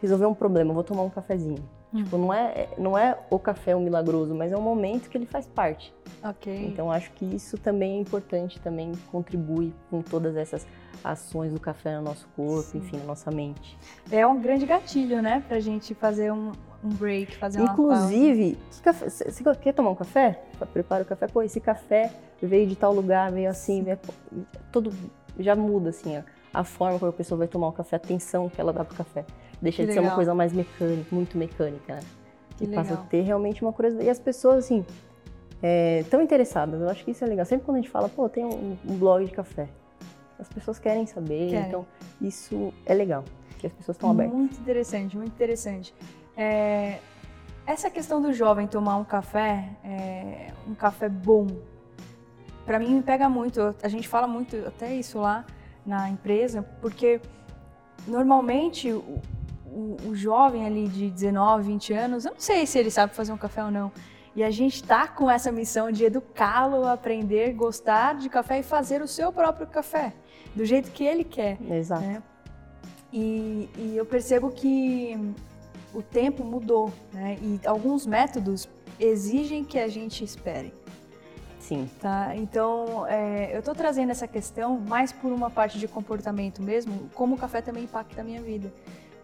resolver 0.00 0.26
um 0.26 0.34
problema, 0.34 0.74
vou 0.74 0.84
tomar 0.84 1.02
um 1.02 1.10
cafezinho. 1.10 1.64
Hum. 1.94 2.04
Tipo, 2.04 2.16
não 2.16 2.32
é, 2.32 2.68
não 2.78 2.96
é 2.98 3.18
o 3.30 3.38
café 3.38 3.76
o 3.76 3.80
milagroso, 3.80 4.34
mas 4.34 4.52
é 4.52 4.56
um 4.56 4.62
momento 4.62 5.08
que 5.10 5.18
ele 5.18 5.26
faz 5.26 5.46
parte. 5.46 5.94
Ok. 6.22 6.66
Então 6.66 6.90
acho 6.90 7.10
que 7.12 7.24
isso 7.24 7.58
também 7.58 7.98
é 7.98 8.00
importante, 8.00 8.60
também 8.60 8.92
contribui 9.10 9.72
com 9.90 10.00
todas 10.00 10.36
essas 10.36 10.66
ações 11.02 11.52
do 11.52 11.60
café 11.60 11.96
no 11.96 12.02
nosso 12.02 12.28
corpo, 12.36 12.70
Sim. 12.70 12.78
enfim, 12.78 12.96
na 12.98 13.04
nossa 13.04 13.30
mente. 13.30 13.76
É 14.10 14.26
um 14.26 14.40
grande 14.40 14.64
gatilho, 14.64 15.20
né, 15.20 15.42
pra 15.48 15.60
gente 15.60 15.94
fazer 15.94 16.32
um, 16.32 16.52
um 16.82 16.88
break, 16.88 17.36
fazer 17.36 17.60
uma 17.60 17.72
Inclusive, 17.72 18.58
você 18.70 19.54
quer 19.60 19.72
tomar 19.72 19.90
um 19.90 19.94
café? 19.94 20.42
Prepara 20.72 21.02
o 21.02 21.06
café. 21.06 21.26
Pô, 21.26 21.42
esse 21.42 21.60
café 21.60 22.10
veio 22.40 22.66
de 22.66 22.76
tal 22.76 22.94
lugar, 22.94 23.30
veio 23.32 23.50
assim, 23.50 23.82
veio, 23.82 23.98
todo 24.70 24.92
já 25.38 25.56
muda 25.56 25.90
assim 25.90 26.16
a, 26.16 26.24
a 26.52 26.64
forma 26.64 26.98
como 26.98 27.10
a 27.10 27.14
pessoa 27.14 27.38
vai 27.38 27.48
tomar 27.48 27.68
o 27.68 27.72
café, 27.72 27.96
a 27.96 27.98
atenção 27.98 28.48
que 28.48 28.60
ela 28.60 28.72
dá 28.72 28.84
pro 28.84 28.96
café. 28.96 29.24
Deixa 29.62 29.76
que 29.76 29.82
de 29.82 29.88
legal. 29.90 30.04
ser 30.04 30.08
uma 30.08 30.14
coisa 30.16 30.34
mais 30.34 30.52
mecânica, 30.52 31.06
muito 31.14 31.38
mecânica, 31.38 31.94
né? 31.94 32.00
Que 32.58 32.64
e 32.64 32.66
legal. 32.66 32.84
passa 32.84 32.94
a 32.94 33.04
ter 33.04 33.22
realmente 33.22 33.62
uma 33.62 33.72
curiosidade. 33.72 34.08
E 34.08 34.10
as 34.10 34.18
pessoas, 34.18 34.64
assim, 34.64 34.84
estão 36.00 36.20
é, 36.20 36.24
interessadas. 36.24 36.80
Eu 36.80 36.88
acho 36.88 37.04
que 37.04 37.12
isso 37.12 37.24
é 37.24 37.26
legal. 37.28 37.46
Sempre 37.46 37.64
quando 37.64 37.76
a 37.76 37.80
gente 37.80 37.90
fala, 37.90 38.08
pô, 38.08 38.28
tem 38.28 38.44
um, 38.44 38.76
um 38.84 38.96
blog 38.98 39.24
de 39.24 39.30
café. 39.30 39.68
As 40.38 40.48
pessoas 40.48 40.80
querem 40.80 41.06
saber, 41.06 41.50
querem. 41.50 41.68
então 41.68 41.86
isso 42.20 42.74
é 42.84 42.92
legal, 42.92 43.24
que 43.58 43.68
as 43.68 43.72
pessoas 43.72 43.96
estão 43.96 44.10
abertas. 44.10 44.34
Muito 44.34 44.58
interessante, 44.58 45.16
muito 45.16 45.32
interessante. 45.32 45.94
É, 46.36 46.98
essa 47.64 47.88
questão 47.88 48.20
do 48.20 48.32
jovem 48.32 48.66
tomar 48.66 48.96
um 48.96 49.04
café, 49.04 49.68
é, 49.84 50.48
um 50.66 50.74
café 50.74 51.08
bom, 51.08 51.46
para 52.66 52.80
mim 52.80 52.96
me 52.96 53.02
pega 53.02 53.28
muito. 53.28 53.72
A 53.80 53.88
gente 53.88 54.08
fala 54.08 54.26
muito 54.26 54.56
até 54.66 54.92
isso 54.92 55.20
lá 55.20 55.44
na 55.86 56.10
empresa, 56.10 56.62
porque 56.80 57.20
normalmente 58.04 58.92
o, 59.72 59.96
o, 60.08 60.14
jovem 60.14 60.66
ali 60.66 60.86
de 60.88 61.10
19, 61.10 61.64
20 61.64 61.92
anos, 61.92 62.24
eu 62.24 62.32
não 62.32 62.40
sei 62.40 62.66
se 62.66 62.78
ele 62.78 62.90
sabe 62.90 63.14
fazer 63.14 63.32
um 63.32 63.36
café 63.36 63.64
ou 63.64 63.70
não. 63.70 63.90
E 64.34 64.42
a 64.42 64.50
gente 64.50 64.76
está 64.76 65.06
com 65.06 65.30
essa 65.30 65.52
missão 65.52 65.90
de 65.90 66.04
educá-lo 66.04 66.84
a 66.84 66.92
aprender, 66.92 67.52
gostar 67.52 68.14
de 68.14 68.28
café 68.28 68.60
e 68.60 68.62
fazer 68.62 69.02
o 69.02 69.08
seu 69.08 69.32
próprio 69.32 69.66
café, 69.66 70.12
do 70.54 70.64
jeito 70.64 70.90
que 70.90 71.04
ele 71.04 71.24
quer. 71.24 71.58
Exato. 71.70 72.02
Né? 72.02 72.22
E, 73.12 73.68
e 73.76 73.96
eu 73.96 74.06
percebo 74.06 74.50
que 74.50 75.18
o 75.92 76.02
tempo 76.02 76.44
mudou, 76.44 76.92
né? 77.12 77.36
E 77.42 77.60
alguns 77.66 78.06
métodos 78.06 78.66
exigem 78.98 79.64
que 79.64 79.78
a 79.78 79.88
gente 79.88 80.24
espere. 80.24 80.72
Sim. 81.58 81.88
Tá? 82.00 82.34
Então, 82.34 83.06
é, 83.06 83.54
eu 83.54 83.60
estou 83.60 83.74
trazendo 83.74 84.10
essa 84.10 84.26
questão 84.26 84.80
mais 84.80 85.12
por 85.12 85.30
uma 85.30 85.50
parte 85.50 85.78
de 85.78 85.86
comportamento 85.86 86.60
mesmo, 86.62 87.10
como 87.14 87.34
o 87.34 87.38
café 87.38 87.60
também 87.60 87.84
impacta 87.84 88.20
a 88.20 88.24
minha 88.24 88.40
vida. 88.40 88.72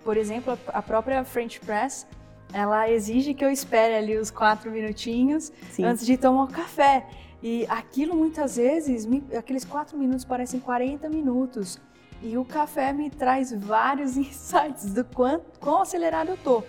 Por 0.09 0.17
exemplo, 0.17 0.59
a 0.69 0.81
própria 0.81 1.23
French 1.23 1.61
Press, 1.61 2.07
ela 2.51 2.89
exige 2.89 3.35
que 3.35 3.45
eu 3.45 3.51
espere 3.51 3.95
ali 3.95 4.17
os 4.17 4.31
quatro 4.31 4.71
minutinhos 4.71 5.53
Sim. 5.71 5.85
antes 5.85 6.07
de 6.07 6.17
tomar 6.17 6.45
o 6.45 6.49
café. 6.49 7.07
E 7.43 7.67
aquilo 7.69 8.17
muitas 8.17 8.57
vezes, 8.57 9.05
me, 9.05 9.23
aqueles 9.37 9.67
quatro 9.67 9.99
minutos 9.99 10.25
parecem 10.25 10.61
40 10.61 11.11
minutos. 11.11 11.79
E 12.23 12.39
o 12.39 12.45
café 12.47 12.91
me 12.91 13.11
traz 13.11 13.53
vários 13.53 14.17
insights 14.17 14.95
do 14.95 15.05
quanto, 15.05 15.61
quão 15.61 15.83
acelerado 15.83 16.31
eu 16.31 16.39
tô. 16.39 16.65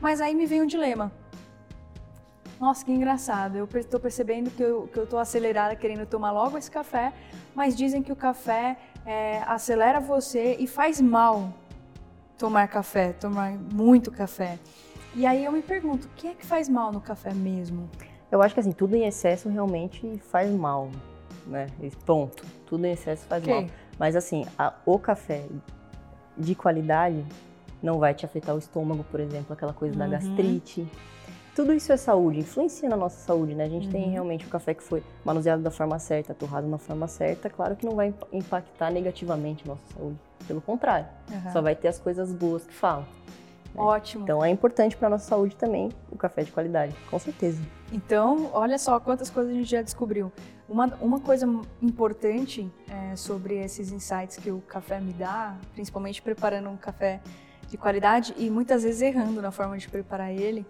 Mas 0.00 0.20
aí 0.20 0.32
me 0.32 0.46
vem 0.46 0.62
um 0.62 0.66
dilema. 0.66 1.10
Nossa, 2.60 2.84
que 2.84 2.92
engraçado. 2.92 3.56
Eu 3.56 3.68
estou 3.74 3.98
percebendo 3.98 4.52
que 4.52 4.62
eu, 4.62 4.86
que 4.86 4.96
eu 5.00 5.04
tô 5.04 5.18
acelerada 5.18 5.74
querendo 5.74 6.06
tomar 6.06 6.30
logo 6.30 6.56
esse 6.56 6.70
café, 6.70 7.12
mas 7.56 7.76
dizem 7.76 8.04
que 8.04 8.12
o 8.12 8.16
café 8.16 8.76
é, 9.04 9.42
acelera 9.48 9.98
você 9.98 10.54
e 10.60 10.68
faz 10.68 11.00
mal 11.00 11.52
tomar 12.38 12.68
café, 12.68 13.12
tomar 13.12 13.52
muito 13.52 14.10
café. 14.10 14.58
E 15.14 15.26
aí 15.26 15.44
eu 15.44 15.52
me 15.52 15.62
pergunto, 15.62 16.06
o 16.06 16.10
que 16.16 16.26
é 16.26 16.34
que 16.34 16.44
faz 16.44 16.68
mal 16.68 16.92
no 16.92 17.00
café 17.00 17.32
mesmo? 17.32 17.88
Eu 18.30 18.42
acho 18.42 18.52
que 18.54 18.60
assim, 18.60 18.72
tudo 18.72 18.96
em 18.96 19.06
excesso 19.06 19.48
realmente 19.48 20.18
faz 20.30 20.50
mal, 20.50 20.90
né? 21.46 21.68
Ponto. 22.04 22.44
Tudo 22.66 22.84
em 22.84 22.92
excesso 22.92 23.24
faz 23.26 23.42
okay. 23.42 23.54
mal. 23.54 23.66
Mas 23.98 24.16
assim, 24.16 24.44
a, 24.58 24.74
o 24.84 24.98
café 24.98 25.44
de 26.36 26.54
qualidade 26.54 27.24
não 27.80 27.98
vai 27.98 28.14
te 28.14 28.24
afetar 28.24 28.54
o 28.54 28.58
estômago, 28.58 29.04
por 29.04 29.20
exemplo, 29.20 29.52
aquela 29.52 29.72
coisa 29.72 29.94
uhum. 29.94 30.00
da 30.00 30.08
gastrite. 30.08 30.88
Tudo 31.54 31.72
isso 31.72 31.92
é 31.92 31.96
saúde, 31.96 32.40
influencia 32.40 32.88
na 32.88 32.96
nossa 32.96 33.18
saúde, 33.18 33.54
né? 33.54 33.64
A 33.64 33.68
gente 33.68 33.86
uhum. 33.86 33.92
tem 33.92 34.10
realmente 34.10 34.44
o 34.44 34.48
café 34.48 34.74
que 34.74 34.82
foi 34.82 35.00
manuseado 35.24 35.62
da 35.62 35.70
forma 35.70 35.96
certa, 36.00 36.34
torrado 36.34 36.68
da 36.68 36.78
forma 36.78 37.06
certa, 37.06 37.48
claro 37.48 37.76
que 37.76 37.86
não 37.86 37.94
vai 37.94 38.12
impactar 38.32 38.90
negativamente 38.90 39.62
a 39.64 39.68
nossa 39.68 39.82
saúde. 39.96 40.18
Pelo 40.46 40.60
contrário, 40.60 41.06
uhum. 41.30 41.52
só 41.52 41.62
vai 41.62 41.74
ter 41.74 41.88
as 41.88 41.98
coisas 41.98 42.32
boas 42.32 42.64
que 42.66 42.74
falam. 42.74 43.06
Né? 43.74 43.82
Ótimo. 43.82 44.24
Então 44.24 44.44
é 44.44 44.50
importante 44.50 44.96
para 44.96 45.08
nossa 45.08 45.26
saúde 45.26 45.56
também 45.56 45.90
o 46.10 46.16
café 46.16 46.42
de 46.42 46.52
qualidade, 46.52 46.94
com 47.10 47.18
certeza. 47.18 47.60
Então, 47.92 48.50
olha 48.52 48.78
só 48.78 48.98
quantas 49.00 49.30
coisas 49.30 49.52
a 49.52 49.56
gente 49.56 49.70
já 49.70 49.82
descobriu. 49.82 50.32
Uma, 50.68 50.86
uma 51.00 51.20
coisa 51.20 51.46
importante 51.82 52.70
é, 52.88 53.16
sobre 53.16 53.56
esses 53.56 53.92
insights 53.92 54.38
que 54.38 54.50
o 54.50 54.60
café 54.60 55.00
me 55.00 55.12
dá, 55.12 55.56
principalmente 55.74 56.22
preparando 56.22 56.70
um 56.70 56.76
café 56.76 57.20
de 57.68 57.76
qualidade 57.76 58.34
e 58.38 58.48
muitas 58.48 58.82
vezes 58.82 59.02
errando 59.02 59.42
na 59.42 59.50
forma 59.50 59.76
de 59.76 59.88
preparar 59.88 60.32
ele, 60.32 60.64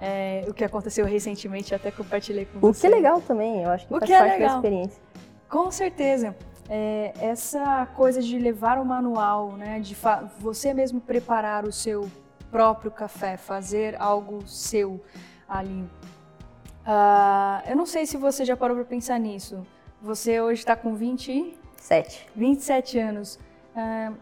é, 0.00 0.44
o 0.48 0.54
que 0.54 0.64
aconteceu 0.64 1.04
recentemente, 1.04 1.74
até 1.74 1.90
compartilhei 1.90 2.46
com 2.46 2.58
o 2.58 2.60
você. 2.60 2.86
O 2.86 2.90
que 2.90 2.94
é 2.94 2.96
legal 2.96 3.20
também, 3.20 3.62
eu 3.62 3.70
acho 3.70 3.86
que 3.86 3.94
o 3.94 3.98
faz 3.98 4.08
que 4.08 4.14
é 4.14 4.18
parte 4.18 4.32
legal. 4.32 4.48
da 4.48 4.54
experiência. 4.56 5.02
Com 5.48 5.70
certeza. 5.70 6.36
É, 6.68 7.12
essa 7.20 7.86
coisa 7.94 8.22
de 8.22 8.38
levar 8.38 8.78
o 8.78 8.84
manual, 8.84 9.52
né, 9.52 9.80
de 9.80 9.96
você 10.38 10.72
mesmo 10.72 11.00
preparar 11.00 11.64
o 11.66 11.72
seu 11.72 12.10
próprio 12.50 12.90
café, 12.90 13.36
fazer 13.36 13.96
algo 14.00 14.46
seu 14.46 15.02
ali. 15.48 15.84
Uh, 16.86 17.68
eu 17.68 17.76
não 17.76 17.86
sei 17.86 18.06
se 18.06 18.16
você 18.16 18.44
já 18.44 18.56
parou 18.56 18.76
para 18.76 18.84
pensar 18.84 19.18
nisso. 19.18 19.66
Você 20.00 20.40
hoje 20.40 20.60
está 20.60 20.76
com 20.76 20.94
20, 20.94 21.56
Sete. 21.76 22.26
27 22.34 22.98
anos. 22.98 23.38
Ah, 23.76 24.12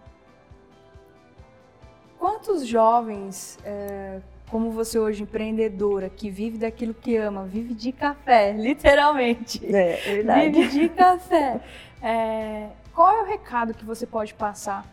quantos 2.18 2.66
jovens, 2.66 3.58
eh, 3.64 4.20
como 4.50 4.70
você 4.70 4.98
hoje, 4.98 5.22
empreendedora, 5.22 6.08
que 6.08 6.28
vive 6.28 6.58
daquilo 6.58 6.92
que 6.92 7.16
ama, 7.16 7.44
vive 7.44 7.74
de 7.74 7.92
café, 7.92 8.52
literalmente, 8.58 9.60
É, 9.74 9.96
vive 10.50 10.68
de 10.68 10.88
café, 10.88 11.60
eh, 12.02 12.68
qual 12.94 13.10
é 13.10 13.22
o 13.22 13.26
recado 13.26 13.72
que 13.72 13.84
você 13.84 14.06
pode 14.06 14.34
passar 14.34 14.84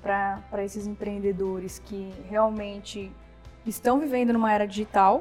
para 0.00 0.62
esses 0.62 0.86
empreendedores 0.86 1.80
que 1.80 2.12
realmente 2.30 3.10
estão 3.66 3.98
vivendo 3.98 4.32
numa 4.32 4.52
era 4.52 4.66
digital 4.66 5.20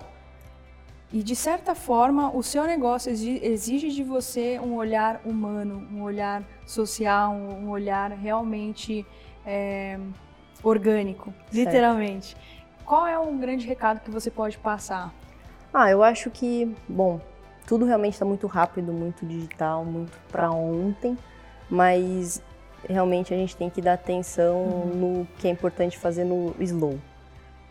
e, 1.12 1.24
de 1.24 1.36
certa 1.36 1.74
forma, 1.74 2.30
o 2.36 2.44
seu 2.44 2.64
negócio 2.66 3.12
exi- 3.12 3.40
exige 3.44 3.90
de 3.90 4.04
você 4.04 4.60
um 4.60 4.76
olhar 4.76 5.22
humano, 5.26 5.88
um 5.92 6.04
olhar 6.04 6.44
social, 6.66 7.32
um 7.34 7.70
olhar 7.70 8.12
realmente 8.12 9.06
é, 9.46 10.00
orgânico, 10.64 11.34
literalmente. 11.52 12.36
Qual 12.86 13.08
é 13.08 13.18
um 13.18 13.38
grande 13.38 13.66
recado 13.66 14.00
que 14.02 14.12
você 14.12 14.30
pode 14.30 14.58
passar? 14.58 15.14
Ah, 15.74 15.90
eu 15.90 16.04
acho 16.04 16.30
que, 16.30 16.76
bom, 16.88 17.20
tudo 17.66 17.86
realmente 17.86 18.14
está 18.14 18.26
muito 18.26 18.48
rápido, 18.48 18.92
muito 18.92 19.26
digital, 19.26 19.84
muito 19.86 20.18
para 20.32 20.52
ontem, 20.52 21.18
mas 21.70 22.42
realmente 22.88 23.34
a 23.34 23.38
gente 23.38 23.56
tem 23.56 23.70
que 23.70 23.82
dar 23.82 23.94
atenção 23.94 24.86
no 24.88 25.28
que 25.38 25.48
é 25.48 25.52
importante 25.52 25.98
fazer 25.98 26.24
no 26.24 26.56
slow. 26.60 27.00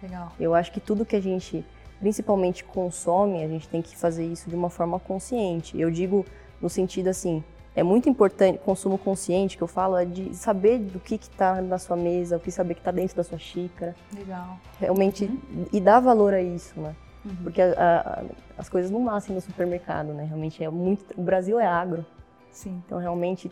Legal. 0.03 0.33
Eu 0.39 0.55
acho 0.55 0.73
que 0.73 0.81
tudo 0.81 1.05
que 1.05 1.17
a 1.17 1.21
gente 1.21 1.65
principalmente 2.01 2.65
consome, 2.65 3.45
a 3.45 3.49
gente 3.49 3.69
tem 3.69 3.81
que 3.81 3.97
fazer 3.97 4.27
isso 4.27 4.51
de 4.51 4.57
uma 4.57 4.69
forma 4.69 4.99
consciente. 4.99 5.81
Eu 5.81 5.89
digo 5.89 6.27
no 6.61 6.69
sentido 6.69 7.07
assim, 7.07 7.45
é 7.77 7.83
muito 7.83 8.09
importante, 8.09 8.59
consumo 8.59 8.99
consciente, 8.99 9.57
que 9.57 9.63
eu 9.63 9.69
falo, 9.69 9.97
é 9.97 10.05
de 10.05 10.35
saber 10.35 10.79
do 10.79 10.99
que 10.99 11.15
está 11.15 11.63
na 11.63 11.79
sua 11.79 11.97
mesa, 11.97 12.37
o 12.37 12.41
que 12.41 12.51
saber 12.51 12.75
que 12.75 12.81
está 12.81 12.91
dentro 12.91 13.17
da 13.17 13.23
sua 13.23 13.39
xícara. 13.39 13.95
Legal. 14.13 14.59
Realmente, 14.81 15.31
e 15.73 15.81
dar 15.81 16.01
valor 16.01 16.35
a 16.35 16.43
isso, 16.43 16.79
né? 16.79 16.95
Uhum. 17.25 17.37
Porque 17.45 17.61
a- 17.63 17.73
a- 17.79 18.23
as 18.59 18.69
coisas 18.69 18.91
não 18.91 19.05
nascem 19.05 19.35
no 19.35 19.41
supermercado, 19.41 20.13
né? 20.13 20.25
Realmente 20.25 20.63
é 20.63 20.69
muito. 20.69 21.05
O 21.19 21.23
Brasil 21.23 21.59
é 21.61 21.67
agro, 21.67 22.05
Sim. 22.51 22.83
então 22.85 22.99
realmente 22.99 23.51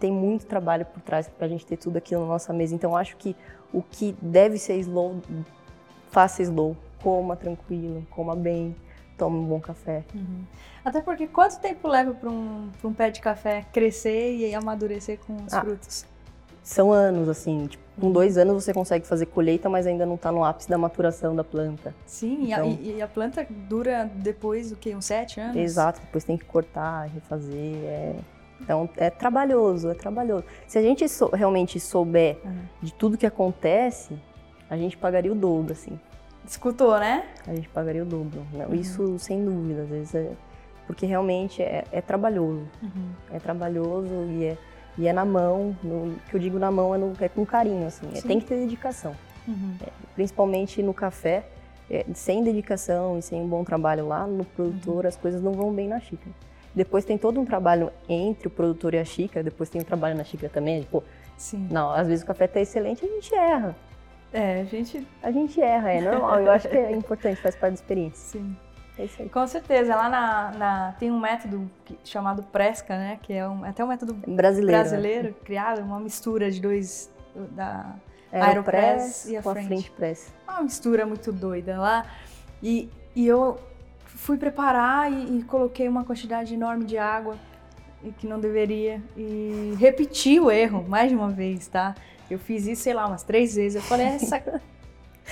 tem 0.00 0.10
muito 0.10 0.46
trabalho 0.46 0.84
por 0.86 1.00
trás 1.00 1.28
para 1.28 1.46
a 1.46 1.48
gente 1.48 1.64
ter 1.64 1.76
tudo 1.76 1.96
aquilo 1.96 2.22
na 2.22 2.26
nossa 2.28 2.52
mesa. 2.52 2.74
Então 2.74 2.96
acho 2.96 3.16
que 3.16 3.36
o 3.72 3.80
que 3.82 4.16
deve 4.20 4.58
ser 4.58 4.76
slow, 4.78 5.20
faça 6.10 6.42
slow, 6.42 6.76
coma 7.02 7.36
tranquilo, 7.36 8.04
coma 8.10 8.34
bem, 8.34 8.74
tome 9.16 9.36
um 9.38 9.44
bom 9.44 9.60
café. 9.60 10.02
Uhum. 10.14 10.44
Até 10.84 11.00
porque 11.00 11.28
quanto 11.28 11.60
tempo 11.60 11.86
leva 11.86 12.12
para 12.12 12.28
um, 12.28 12.70
pra 12.80 12.88
um 12.88 12.92
pé 12.92 13.10
de 13.10 13.20
café 13.20 13.64
crescer 13.72 14.36
e 14.36 14.52
amadurecer 14.54 15.20
com 15.24 15.36
os 15.36 15.52
Ah. 15.52 15.60
frutos? 15.60 16.04
São 16.64 16.92
anos, 16.92 17.28
assim, 17.28 17.66
tipo, 17.66 17.81
com 18.00 18.10
dois 18.10 18.38
anos 18.38 18.64
você 18.64 18.72
consegue 18.72 19.06
fazer 19.06 19.26
colheita, 19.26 19.68
mas 19.68 19.86
ainda 19.86 20.06
não 20.06 20.14
está 20.14 20.32
no 20.32 20.42
ápice 20.44 20.68
da 20.68 20.78
maturação 20.78 21.36
da 21.36 21.44
planta. 21.44 21.94
Sim, 22.06 22.46
e 22.46 22.52
a- 22.54 22.64
Então- 22.66 22.78
e, 22.82 23.02
a 23.02 23.06
planta 23.08 23.46
dura 23.68 24.10
depois 24.14 24.70
do 24.70 24.76
que? 24.76 24.94
Uns 24.94 25.04
sete 25.04 25.40
anos? 25.40 25.56
Exato, 25.56 26.00
depois 26.00 26.24
tem 26.24 26.36
que 26.36 26.44
cortar, 26.44 27.08
refazer. 27.08 27.74
É... 27.84 28.14
Então 28.60 28.88
é 28.96 29.10
trabalhoso, 29.10 29.90
é 29.90 29.94
trabalhoso. 29.94 30.44
Se 30.66 30.78
a 30.78 30.82
gente 30.82 31.08
sou- 31.08 31.30
realmente 31.30 31.78
souber 31.80 32.38
Uhum. 32.44 32.52
de 32.80 32.94
tudo 32.94 33.18
que 33.18 33.26
acontece, 33.26 34.14
a 34.70 34.76
gente 34.76 34.96
pagaria 34.96 35.32
o 35.32 35.34
dobro, 35.34 35.72
assim. 35.72 35.98
Escutou, 36.46 36.98
né? 36.98 37.24
A 37.46 37.54
gente 37.54 37.68
pagaria 37.68 38.02
o 38.02 38.06
dobro. 38.06 38.40
Uhum. 38.54 38.74
Isso 38.74 39.18
sem 39.18 39.44
dúvida, 39.44 39.82
às 39.82 39.88
vezes 39.88 40.14
é... 40.14 40.30
Porque 40.86 41.06
realmente 41.06 41.62
é, 41.62 41.84
é 41.92 42.00
trabalhoso. 42.00 42.66
É 43.32 43.38
trabalhoso 43.38 44.12
e 44.30 44.44
é, 44.46 44.58
e 44.98 45.06
é 45.08 45.12
na 45.12 45.24
mão. 45.24 45.76
No, 45.82 46.08
o 46.12 46.16
que 46.28 46.34
eu 46.36 46.40
digo 46.40 46.58
na 46.58 46.70
mão 46.70 46.94
é, 46.94 46.98
no- 46.98 47.12
é 47.20 47.28
com 47.28 47.44
carinho, 47.46 47.86
assim. 47.86 48.06
É, 48.14 48.20
tem 48.20 48.38
que 48.40 48.46
ter 48.46 48.56
dedicação. 48.58 49.14
Uhum. 49.48 49.74
Principalmente 50.14 50.82
no 50.82 50.92
café. 50.94 51.44
é, 51.90 52.06
sem 52.14 52.42
dedicação 52.42 53.18
e 53.18 53.22
sem 53.22 53.40
um 53.42 53.46
bom 53.46 53.64
trabalho 53.64 54.06
lá 54.08 54.26
no 54.26 54.44
produtor, 54.44 55.04
as 55.06 55.16
coisas 55.16 55.42
não 55.42 55.52
vão 55.52 55.72
bem 55.72 55.88
na 55.88 56.00
xícara. 56.00 56.30
Depois 56.74 57.04
tem 57.04 57.18
todo 57.18 57.38
um 57.38 57.44
trabalho 57.44 57.90
entre 58.08 58.46
o 58.48 58.50
produtor 58.50 58.94
e 58.94 58.98
a 58.98 59.04
xícara, 59.04 59.42
depois 59.44 59.68
tem 59.68 59.82
o 59.82 59.84
trabalho 59.84 60.16
na 60.16 60.24
xícara 60.24 60.50
também. 60.50 60.80
Tipo, 60.80 61.04
Sim. 61.36 61.68
não, 61.70 61.90
às 61.90 62.06
vezes 62.08 62.22
o 62.22 62.26
café 62.26 62.46
tá 62.46 62.60
excelente, 62.60 63.04
a 63.04 63.08
gente 63.08 63.34
erra. 63.34 63.76
É, 64.32 64.60
a 64.62 64.64
gente. 64.64 65.06
A 65.22 65.30
gente 65.30 65.60
erra, 65.60 65.92
é 65.92 66.00
normal. 66.00 66.40
Eu 66.40 66.50
acho 66.52 66.66
que 66.66 66.76
é 66.76 66.92
importante, 66.92 67.42
faz 67.42 67.54
parte 67.56 67.72
da 67.74 67.80
experiência. 67.82 68.40
Sim. 68.40 68.56
É 69.02 69.06
isso 69.06 69.20
aí. 69.22 69.28
Com 69.28 69.46
certeza. 69.46 69.96
Lá 69.96 70.08
na, 70.08 70.50
na- 70.56 70.92
tem 70.98 71.10
um 71.10 71.18
método 71.18 71.68
que- 71.84 71.98
chamado 72.04 72.42
Presca, 72.44 72.96
né? 72.96 73.18
Que 73.20 73.32
é 73.32 73.48
um, 73.48 73.64
até 73.64 73.84
um 73.84 73.88
método 73.88 74.14
Brasileiro. 74.14 74.72
né? 74.82 74.88
brasileiro 74.88 75.34
criado, 75.44 75.80
uma 75.82 75.98
mistura 76.00 76.50
de 76.50 76.60
dois. 76.60 77.10
Da, 77.34 77.94
Aeropress 78.32 79.26
e 79.28 79.36
a 79.36 79.42
com 79.42 79.50
a 79.50 79.54
frente 79.54 79.90
press. 79.90 80.32
uma 80.48 80.62
mistura 80.62 81.04
muito 81.04 81.32
doida 81.32 81.78
lá. 81.78 82.06
E, 82.62 82.88
e 83.14 83.26
eu 83.26 83.58
fui 84.06 84.38
preparar 84.38 85.10
e, 85.12 85.38
e 85.38 85.42
coloquei 85.42 85.86
uma 85.88 86.04
quantidade 86.04 86.54
enorme 86.54 86.84
de 86.84 86.96
água 86.96 87.36
e 88.02 88.10
que 88.12 88.26
não 88.26 88.38
deveria. 88.40 89.02
E 89.16 89.74
repeti 89.78 90.38
o 90.40 90.50
erro 90.50 90.84
mais 90.88 91.10
de 91.10 91.16
uma 91.16 91.28
vez, 91.30 91.66
tá? 91.68 91.94
Eu 92.30 92.38
fiz 92.38 92.66
isso, 92.66 92.82
sei 92.82 92.94
lá, 92.94 93.06
umas 93.06 93.22
três 93.22 93.54
vezes. 93.54 93.76
Eu 93.76 93.82
falei, 93.82 94.06
essa 94.06 94.42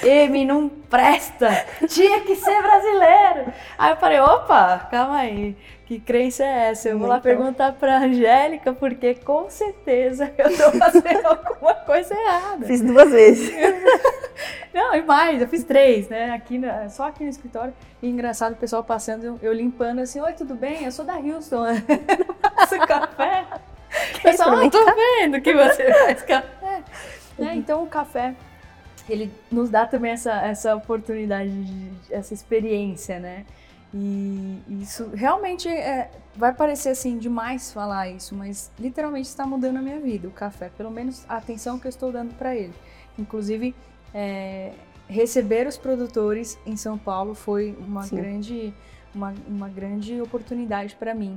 M 0.02 0.44
não 0.46 0.68
presta! 0.68 1.48
Tinha 1.88 2.20
que 2.20 2.36
ser 2.36 2.62
brasileiro! 2.62 3.52
Aí 3.78 3.90
eu 3.92 3.96
falei, 3.96 4.20
opa, 4.20 4.88
calma 4.90 5.18
aí, 5.18 5.56
que 5.86 5.98
crença 6.00 6.44
é 6.44 6.70
essa? 6.70 6.88
Eu 6.88 6.98
vou 6.98 7.08
lá 7.08 7.18
Então. 7.18 7.22
perguntar 7.30 7.72
pra 7.72 7.98
Angélica, 7.98 8.72
porque 8.72 9.14
com 9.16 9.50
certeza 9.50 10.32
eu 10.38 10.48
tô 10.56 10.78
fazendo 10.78 11.26
alguma 11.26 11.74
coisa 11.74 12.14
errada. 12.14 12.66
Fiz 12.66 12.80
duas 12.80 13.10
vezes. 13.10 13.52
Não, 14.72 14.94
e 14.94 15.02
mais, 15.02 15.42
eu 15.42 15.48
fiz 15.48 15.64
três, 15.64 16.08
né? 16.08 16.30
Aqui 16.32 16.56
na- 16.56 16.88
só 16.88 17.08
aqui 17.08 17.24
no 17.24 17.28
escritório. 17.30 17.74
E 18.00 18.08
engraçado, 18.08 18.52
o 18.52 18.56
pessoal 18.56 18.82
passando, 18.84 19.38
eu, 19.42 19.52
limpando 19.52 20.00
assim, 20.00 20.20
oi, 20.20 20.32
tudo 20.32 20.54
bem? 20.54 20.84
Eu 20.84 20.92
sou 20.92 21.04
da 21.04 21.16
Houston. 21.16 21.66
Eu 21.76 22.56
faço 22.56 22.78
café. 22.86 23.44
Pessoal, 24.22 24.50
ah, 24.54 24.70
tô 24.70 24.84
vendo 24.94 25.40
que 25.40 25.52
você 25.52 25.92
faz 25.92 26.22
café. 26.22 26.82
Né, 27.36 27.52
Então 27.56 27.82
o 27.82 27.86
café, 27.88 28.34
ele 29.08 29.32
nos 29.50 29.70
dá 29.70 29.86
também 29.86 30.12
essa, 30.12 30.32
essa 30.42 30.74
oportunidade, 30.74 31.50
de, 31.50 31.90
essa 32.10 32.34
experiência, 32.34 33.18
né? 33.18 33.44
E 33.92 34.62
isso 34.82 35.10
realmente 35.14 35.68
é, 35.68 36.10
vai 36.36 36.54
parecer 36.54 36.90
assim 36.90 37.18
demais 37.18 37.72
falar 37.72 38.08
isso, 38.08 38.34
mas 38.34 38.70
literalmente 38.78 39.28
está 39.28 39.44
mudando 39.44 39.78
a 39.78 39.82
minha 39.82 39.98
vida, 39.98 40.28
o 40.28 40.30
café. 40.30 40.70
Pelo 40.76 40.90
menos 40.90 41.24
a 41.28 41.36
atenção 41.36 41.78
que 41.78 41.86
eu 41.86 41.90
estou 41.90 42.12
dando 42.12 42.34
para 42.34 42.54
ele. 42.54 42.74
Inclusive, 43.18 43.74
é, 44.14 44.72
receber 45.08 45.66
os 45.66 45.76
produtores 45.76 46.58
em 46.64 46.76
São 46.76 46.96
Paulo 46.96 47.34
foi 47.34 47.76
uma 47.80 48.04
Sim. 48.04 48.16
grande, 48.16 48.74
uma, 49.14 49.34
uma 49.48 49.68
grande 49.68 50.20
oportunidade 50.20 50.94
para 50.94 51.12
mim. 51.12 51.36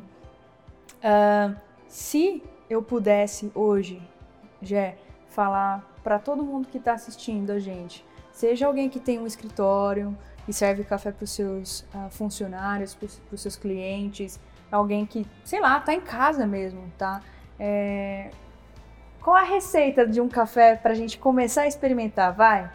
Ah, 1.03 1.53
se 1.87 2.41
eu 2.69 2.81
pudesse 2.81 3.51
hoje, 3.53 4.01
Jé, 4.61 4.97
falar 5.27 5.92
para 6.03 6.19
todo 6.19 6.43
mundo 6.43 6.67
que 6.67 6.77
está 6.77 6.93
assistindo 6.93 7.51
a 7.51 7.59
gente, 7.59 8.05
seja 8.31 8.67
alguém 8.67 8.89
que 8.89 8.99
tem 8.99 9.19
um 9.19 9.25
escritório 9.27 10.15
e 10.47 10.51
serve 10.53 10.83
café 10.83 11.11
para 11.11 11.23
os 11.23 11.31
seus 11.31 11.85
ah, 11.93 12.07
funcionários, 12.09 12.93
para 12.93 13.07
os 13.31 13.41
seus 13.41 13.55
clientes, 13.55 14.39
alguém 14.71 15.05
que, 15.05 15.25
sei 15.45 15.59
lá, 15.61 15.79
tá 15.79 15.93
em 15.93 16.01
casa 16.01 16.45
mesmo, 16.45 16.81
tá? 16.97 17.21
É, 17.59 18.29
Qual 19.21 19.35
a 19.37 19.43
receita 19.43 20.05
de 20.05 20.19
um 20.19 20.27
café 20.27 20.75
para 20.75 20.91
a 20.91 20.95
gente 20.95 21.17
começar 21.17 21.61
a 21.61 21.67
experimentar? 21.67 22.33
Vai, 22.33 22.69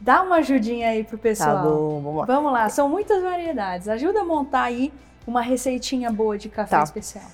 dá 0.00 0.22
uma 0.22 0.36
ajudinha 0.36 0.90
aí 0.90 1.02
pro 1.02 1.18
pessoal. 1.18 1.56
Tá 1.56 1.62
bom, 1.62 2.00
vamos 2.00 2.16
lá. 2.20 2.24
Vamos 2.26 2.52
lá, 2.52 2.68
são 2.68 2.88
muitas 2.88 3.20
variedades. 3.20 3.88
Ajuda 3.88 4.20
a 4.20 4.24
montar 4.24 4.62
aí 4.62 4.92
uma 5.26 5.42
receitinha 5.42 6.12
boa 6.12 6.38
de 6.38 6.48
café 6.48 6.76
Tá. 6.76 6.82
especial. 6.84 7.24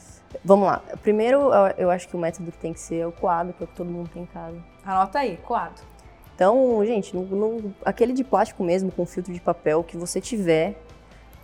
Vamos 0.44 0.66
lá. 0.66 0.82
Primeiro, 1.02 1.50
eu- 1.78 1.90
acho 1.90 2.06
que 2.08 2.14
o 2.14 2.18
método 2.18 2.52
que 2.52 2.58
tem 2.58 2.72
que 2.72 2.80
ser 2.80 2.96
é 2.98 3.06
o 3.06 3.12
coado, 3.12 3.52
que 3.54 3.62
é 3.62 3.64
o 3.64 3.66
que 3.68 3.74
todo 3.74 3.90
mundo 3.90 4.10
tem 4.12 4.24
em 4.24 4.26
casa. 4.26 4.56
Anota 4.84 5.20
aí, 5.20 5.38
coado. 5.38 5.80
Então, 6.34 6.84
gente, 6.84 7.16
no, 7.16 7.22
no- 7.24 7.74
aquele 7.84 8.12
de 8.12 8.22
plástico 8.24 8.62
mesmo, 8.62 8.90
com 8.92 9.06
filtro 9.06 9.32
de 9.32 9.40
papel 9.40 9.82
que 9.82 9.96
você 9.96 10.20
tiver, 10.20 10.74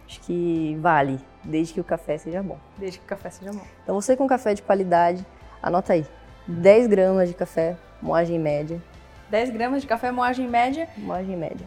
acho 0.06 0.20
que 0.20 0.76
vale, 0.80 1.18
desde 1.44 1.72
que 1.74 1.80
o 1.80 1.84
café 1.84 2.18
seja 2.18 2.42
bom. 2.42 2.58
Desde 2.76 2.98
que 2.98 3.04
o 3.04 3.08
café 3.08 3.30
seja 3.30 3.52
bom. 3.52 3.62
Então, 3.82 3.94
você 3.94 4.16
com 4.16 4.26
café 4.26 4.52
de 4.52 4.62
qualidade, 4.62 5.24
anota 5.62 5.92
aí: 5.94 6.04
10 6.46 6.86
gramas 6.86 7.28
de 7.28 7.34
café, 7.34 7.76
moagem 8.02 8.38
média. 8.38 8.82
10 9.30 9.48
gramas 9.50 9.80
de 9.80 9.86
café 9.88 10.10
moagem 10.10 10.46
média. 10.48 10.88
Moagem 10.98 11.36
média. 11.36 11.66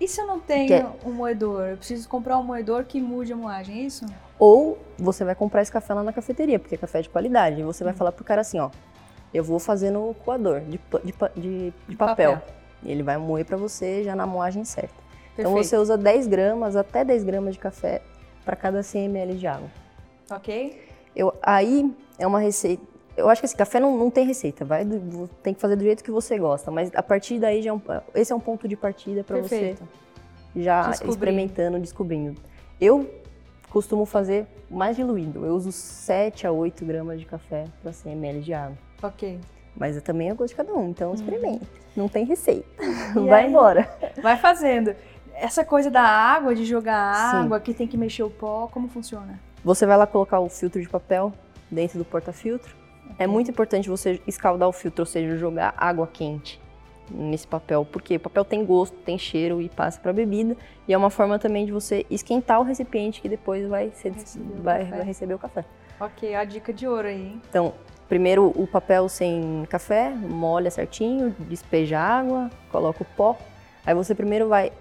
E 0.00 0.06
se 0.06 0.20
eu 0.20 0.26
não 0.26 0.38
tenho 0.38 0.72
é- 0.74 0.92
um 1.04 1.12
moedor? 1.12 1.62
Eu 1.68 1.76
preciso 1.76 2.08
comprar 2.08 2.38
um 2.38 2.42
moedor 2.42 2.84
que 2.84 3.00
mude 3.00 3.32
a 3.32 3.36
moagem, 3.36 3.80
é 3.80 3.82
isso? 3.82 4.04
Ou 4.38 4.78
você 4.98 5.24
vai 5.24 5.34
comprar 5.34 5.62
esse 5.62 5.72
café 5.72 5.94
lá 5.94 6.02
na 6.02 6.12
cafeteria, 6.12 6.58
porque 6.58 6.74
é 6.74 6.78
café 6.78 7.00
de 7.00 7.08
qualidade. 7.08 7.60
E 7.60 7.64
você 7.64 7.82
vai 7.82 7.94
falar 7.94 8.12
pro 8.12 8.24
cara 8.24 8.42
assim: 8.42 8.58
ó, 8.58 8.70
eu 9.32 9.42
vou 9.42 9.58
fazer 9.58 9.90
no 9.90 10.14
coador 10.14 10.60
de, 10.60 10.78
de, 11.04 11.14
de, 11.36 11.72
de 11.88 11.96
papel. 11.96 12.34
Papel. 12.34 12.56
E 12.82 12.90
ele 12.90 13.02
vai 13.02 13.16
moer 13.16 13.44
para 13.46 13.56
você 13.56 14.04
já 14.04 14.14
na 14.14 14.26
moagem 14.26 14.64
certa. 14.64 14.94
Então 15.32 15.52
Perfeito. 15.52 15.68
você 15.68 15.76
usa 15.78 15.96
10 15.98 16.26
gramas, 16.26 16.76
até 16.76 17.04
10 17.04 17.24
gramas 17.24 17.54
de 17.54 17.60
café 17.60 18.02
para 18.44 18.54
cada 18.56 18.82
100 18.82 19.06
ml 19.06 19.34
de 19.34 19.46
água. 19.46 19.68
Ok? 20.30 20.82
Eu, 21.14 21.34
aí 21.42 21.94
é 22.18 22.26
uma 22.26 22.38
receita. 22.38 22.82
Eu 23.16 23.28
acho 23.30 23.40
que 23.40 23.46
esse 23.46 23.56
café 23.56 23.80
não, 23.80 23.96
não 23.96 24.10
tem 24.10 24.26
receita, 24.26 24.64
vai 24.64 24.84
do- 24.84 25.28
tem 25.42 25.54
que 25.54 25.60
fazer 25.60 25.76
do 25.76 25.82
jeito 25.82 26.04
que 26.04 26.10
você 26.10 26.38
gosta, 26.38 26.70
mas 26.70 26.90
a 26.94 27.02
partir 27.02 27.38
daí 27.38 27.62
já 27.62 27.70
é 27.70 27.72
um, 27.72 27.80
esse 28.14 28.32
é 28.32 28.36
um 28.36 28.40
ponto 28.40 28.68
de 28.68 28.76
partida 28.76 29.24
para 29.24 29.38
você 29.40 29.74
já 30.54 30.88
Descobrir. 30.90 31.10
experimentando, 31.10 31.78
descobrindo. 31.78 32.40
Eu 32.80 33.08
costumo 33.70 34.04
fazer 34.06 34.46
mais 34.70 34.96
diluído. 34.96 35.44
Eu 35.44 35.54
uso 35.54 35.72
7 35.72 36.46
a 36.46 36.52
8 36.52 36.84
gramas 36.84 37.18
de 37.20 37.26
café 37.26 37.64
para 37.82 37.92
100 37.92 38.12
ml 38.12 38.40
de 38.40 38.52
água. 38.54 38.76
Ok. 39.02 39.38
Mas 39.76 39.96
é 39.96 40.00
também 40.00 40.30
a 40.30 40.34
gosto 40.34 40.50
de 40.50 40.56
cada 40.56 40.72
um, 40.74 40.88
então 40.88 41.12
experimente. 41.14 41.66
Não 41.94 42.08
tem 42.08 42.24
receita. 42.24 42.66
Uhum. 43.14 43.26
E 43.26 43.28
Vai 43.30 43.44
aí? 43.44 43.50
embora. 43.50 43.88
Vai 44.22 44.36
fazendo. 44.36 44.94
Essa 45.34 45.64
coisa 45.64 45.90
da 45.90 46.02
água, 46.02 46.54
de 46.54 46.64
jogar 46.64 47.30
Sim. 47.30 47.36
água, 47.44 47.60
que 47.60 47.74
tem 47.74 47.86
que 47.86 47.96
mexer 47.96 48.22
o 48.22 48.30
pó, 48.30 48.68
como 48.72 48.88
funciona? 48.88 49.38
Você 49.62 49.84
vai 49.84 49.96
lá 49.98 50.06
colocar 50.06 50.40
o 50.40 50.48
filtro 50.48 50.80
de 50.80 50.88
papel 50.88 51.32
dentro 51.70 51.98
do 51.98 52.04
porta-filtro. 52.04 52.74
É 53.18 53.26
muito 53.26 53.50
importante 53.50 53.88
você 53.88 54.20
escaldar 54.26 54.68
o 54.68 54.72
filtro, 54.72 55.02
ou 55.02 55.06
seja, 55.06 55.36
jogar 55.36 55.74
água 55.76 56.06
quente 56.06 56.60
nesse 57.10 57.46
papel, 57.46 57.84
porque 57.84 58.16
o 58.16 58.20
papel 58.20 58.44
tem 58.44 58.64
gosto, 58.64 58.96
tem 58.98 59.16
cheiro 59.16 59.62
e 59.62 59.68
passa 59.68 60.00
para 60.00 60.12
bebida, 60.12 60.56
e 60.88 60.92
é 60.92 60.98
uma 60.98 61.10
forma 61.10 61.38
também 61.38 61.64
de 61.64 61.72
você 61.72 62.04
esquentar 62.10 62.60
o 62.60 62.64
recipiente 62.64 63.20
que 63.20 63.28
depois 63.28 63.66
vai, 63.68 63.90
ser, 63.94 64.12
Receber 64.12 64.58
o 64.58 64.62
vai, 64.62 64.78
café. 64.80 64.96
vai 64.96 65.06
receber 65.06 65.34
o 65.34 65.38
café. 65.38 65.64
Ok, 66.00 66.34
a 66.34 66.44
dica 66.44 66.72
de 66.72 66.86
ouro 66.86 67.06
aí, 67.06 67.28
hein? 67.28 67.42
Então, 67.48 67.72
primeiro 68.08 68.52
o 68.54 68.66
papel 68.66 69.08
sem 69.08 69.64
café, 69.70 70.10
molha 70.10 70.70
certinho, 70.70 71.34
despeja 71.48 71.98
a 71.98 72.18
água, 72.18 72.50
coloca 72.70 73.02
o 73.02 73.06
pó. 73.16 73.36
Aí 73.84 73.94
você 73.94 74.14
primeiro 74.14 74.48
vai 74.48 74.72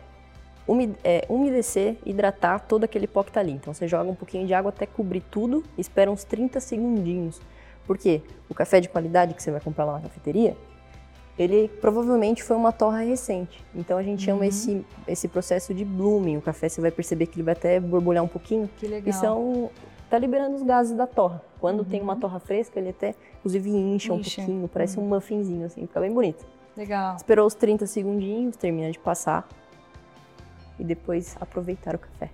é, 1.03 1.25
umedecer, 1.29 1.95
hidratar 2.05 2.59
todo 2.59 2.83
aquele 2.83 3.07
pó 3.07 3.23
que 3.23 3.31
tá 3.31 3.39
ali. 3.39 3.51
Então 3.51 3.73
você 3.73 3.87
joga 3.87 4.09
um 4.09 4.15
pouquinho 4.15 4.47
de 4.47 4.53
água 4.53 4.69
até 4.69 4.85
cobrir 4.85 5.21
tudo, 5.21 5.63
espera 5.77 6.11
uns 6.11 6.23
30 6.23 6.59
segundinhos. 6.59 7.39
Por 7.85 7.97
quê? 7.97 8.21
O 8.49 8.53
café 8.53 8.79
de 8.79 8.89
qualidade 8.89 9.33
que 9.33 9.41
você 9.43 9.51
vai 9.51 9.59
comprar 9.61 9.85
lá 9.85 9.93
na 9.93 10.01
cafeteria, 10.01 10.55
ele 11.37 11.67
provavelmente 11.81 12.41
foi 12.43 12.55
uma 12.55 12.71
torra 12.71 12.99
recente. 12.99 13.63
Então 13.75 13.97
a 13.97 14.03
gente 14.03 14.23
chama 14.23 14.39
Uhum. 14.41 14.45
esse, 14.47 14.85
esse 15.07 15.27
processo 15.27 15.73
de 15.73 15.83
blooming. 15.85 16.37
O 16.37 16.41
café 16.41 16.69
você 16.69 16.79
vai 16.81 16.91
perceber 16.91 17.27
que 17.27 17.35
ele 17.37 17.43
vai 17.43 17.53
até 17.53 17.79
borbulhar 17.79 18.23
um 18.23 18.27
pouquinho. 18.27 18.69
Que 18.77 18.87
legal. 18.87 19.09
E 19.09 19.13
são. 19.13 19.69
tá 20.09 20.17
liberando 20.19 20.55
os 20.55 20.63
gases 20.63 20.95
da 20.95 21.05
torra. 21.07 21.41
Quando 21.59 21.79
Uhum. 21.79 21.85
tem 21.85 22.01
uma 22.01 22.15
torra 22.15 22.39
fresca, 22.39 22.79
ele 22.79 22.89
até, 22.89 23.15
inclusive, 23.39 23.69
incha, 23.69 24.13
um 24.13 24.19
Incha. 24.19 24.37
pouquinho, 24.41 24.67
parece 24.67 24.99
um 24.99 25.03
muffinzinho, 25.03 25.65
assim, 25.65 25.81
fica 25.81 25.99
bem 25.99 26.11
bonito. 26.11 26.45
Legal. 26.77 27.15
Esperou 27.15 27.45
os 27.47 27.55
30 27.55 27.85
segundinhos, 27.87 28.55
termina 28.55 28.91
de 28.91 28.99
passar. 28.99 29.47
E 30.79 30.83
depois 30.83 31.35
aproveitar 31.41 31.95
o 31.95 31.99
café. 31.99 32.29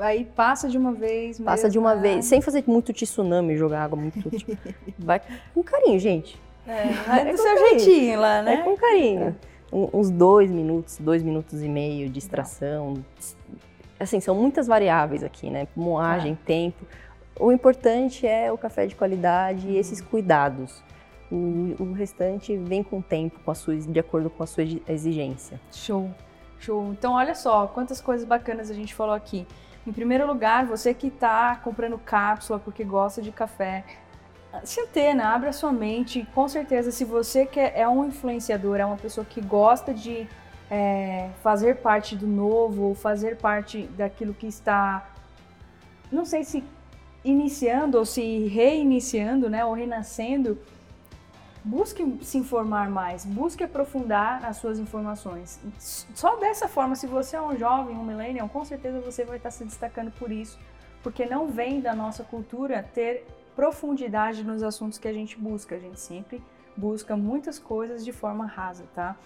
Aí 0.00 0.24
passa 0.24 0.68
de 0.68 0.76
uma 0.78 0.92
vez. 0.92 1.38
Passa 1.40 1.64
mesmo, 1.64 1.72
de 1.72 1.78
uma 1.78 1.94
né? 1.94 2.00
vez, 2.02 2.24
sem 2.24 2.40
fazer 2.40 2.64
muito 2.66 2.92
tsunami, 2.92 3.56
jogar 3.56 3.84
água 3.84 3.98
muito. 4.00 4.30
tipo, 4.30 4.56
vai 4.98 5.20
com 5.54 5.62
carinho, 5.62 5.98
gente. 5.98 6.40
É, 6.66 6.84
vai 7.06 7.20
É 7.20 7.24
do 7.24 7.30
com 7.30 7.36
seu 7.36 7.54
carinho. 7.54 7.78
jeitinho 7.80 8.20
lá, 8.20 8.36
É 8.38 8.42
né? 8.42 8.56
com 8.62 8.76
carinho. 8.76 9.36
Um- 9.72 9.88
uns 9.92 10.10
dois 10.10 10.50
minutos, 10.50 10.98
dois 10.98 11.22
minutos 11.22 11.62
e 11.62 11.68
meio 11.68 12.08
de 12.08 12.18
extração. 12.18 12.94
Assim, 14.00 14.20
são 14.20 14.34
muitas 14.34 14.66
variáveis 14.66 15.22
aqui, 15.22 15.50
né? 15.50 15.66
Moagem, 15.76 16.34
tempo. 16.46 16.86
O 17.38 17.52
importante 17.52 18.26
é 18.26 18.50
o 18.50 18.58
café 18.58 18.86
de 18.86 18.94
qualidade 18.94 19.68
e 19.68 19.76
esses 19.76 20.00
cuidados. 20.00 20.82
O, 21.30 21.74
o 21.78 21.92
restante 21.92 22.56
vem 22.56 22.82
com 22.82 22.98
o 22.98 23.02
tempo, 23.02 23.38
com 23.44 23.50
a 23.50 23.54
sua, 23.54 23.76
de 23.76 24.00
acordo 24.00 24.30
com 24.30 24.42
a 24.42 24.46
sua 24.46 24.64
exigência. 24.88 25.60
Show, 25.70 26.08
show. 26.60 26.90
Então, 26.92 27.12
olha 27.14 27.34
só, 27.34 27.66
quantas 27.66 28.00
coisas 28.00 28.26
bacanas 28.26 28.70
a 28.70 28.74
gente 28.74 28.94
falou 28.94 29.14
aqui. 29.14 29.46
Em 29.86 29.92
primeiro 29.92 30.26
lugar, 30.26 30.66
você 30.66 30.92
que 30.92 31.06
está 31.06 31.56
comprando 31.56 31.98
cápsula 31.98 32.58
porque 32.58 32.84
gosta 32.84 33.22
de 33.22 33.32
café, 33.32 33.84
se 34.64 34.80
antena, 34.80 35.34
abre 35.34 35.48
a 35.48 35.52
sua 35.52 35.72
mente. 35.72 36.26
Com 36.34 36.48
certeza, 36.48 36.90
se 36.90 37.04
você 37.04 37.46
quer, 37.46 37.72
é 37.74 37.88
um 37.88 38.04
influenciador, 38.04 38.76
é 38.78 38.84
uma 38.84 38.96
pessoa 38.96 39.24
que 39.24 39.40
gosta 39.40 39.94
de 39.94 40.28
é, 40.70 41.30
fazer 41.42 41.76
parte 41.76 42.14
do 42.16 42.26
novo, 42.26 42.94
fazer 42.94 43.36
parte 43.36 43.82
daquilo 43.96 44.34
que 44.34 44.46
está, 44.46 45.10
não 46.10 46.24
sei 46.24 46.44
se 46.44 46.64
iniciando 47.24 47.98
ou 47.98 48.04
se 48.04 48.46
reiniciando, 48.46 49.48
né, 49.50 49.64
ou 49.64 49.72
renascendo, 49.72 50.58
busque 51.64 52.18
se 52.22 52.38
informar 52.38 52.88
mais, 52.88 53.24
busque 53.24 53.64
aprofundar 53.64 54.44
as 54.44 54.56
suas 54.56 54.78
informações. 54.78 55.60
Só 55.78 56.36
dessa 56.36 56.68
forma, 56.68 56.94
se 56.94 57.06
você 57.06 57.36
é 57.36 57.42
um 57.42 57.56
jovem, 57.56 57.96
um 57.96 58.04
millennial, 58.04 58.48
com 58.48 58.64
certeza 58.64 59.00
você 59.00 59.24
vai 59.24 59.36
estar 59.36 59.50
se 59.50 59.64
destacando 59.64 60.10
por 60.12 60.30
isso, 60.30 60.58
porque 61.02 61.26
não 61.26 61.48
vem 61.48 61.80
da 61.80 61.94
nossa 61.94 62.24
cultura 62.24 62.82
ter 62.94 63.26
profundidade 63.54 64.44
nos 64.44 64.62
assuntos 64.62 64.98
que 64.98 65.08
a 65.08 65.12
gente 65.12 65.36
busca. 65.38 65.74
A 65.74 65.78
gente 65.78 65.98
sempre 65.98 66.42
busca 66.76 67.16
muitas 67.16 67.58
coisas 67.58 68.04
de 68.04 68.12
forma 68.12 68.46
rasa, 68.46 68.84
tá? 68.94 69.16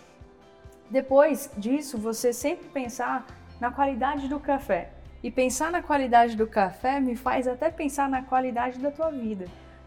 Depois 0.90 1.50
disso, 1.56 1.98
você 1.98 2.32
sempre 2.32 2.68
pensar 2.68 3.26
na 3.60 3.70
qualidade 3.70 4.28
do 4.28 4.40
café. 4.40 4.90
E 5.22 5.30
pensar 5.30 5.70
na 5.70 5.82
qualidade 5.82 6.36
do 6.36 6.46
café 6.46 6.98
me 6.98 7.14
faz 7.14 7.46
até 7.46 7.70
pensar 7.70 8.08
na 8.08 8.22
qualidade 8.22 8.78
da 8.78 8.90
tua 8.90 9.10
vida. 9.10 9.46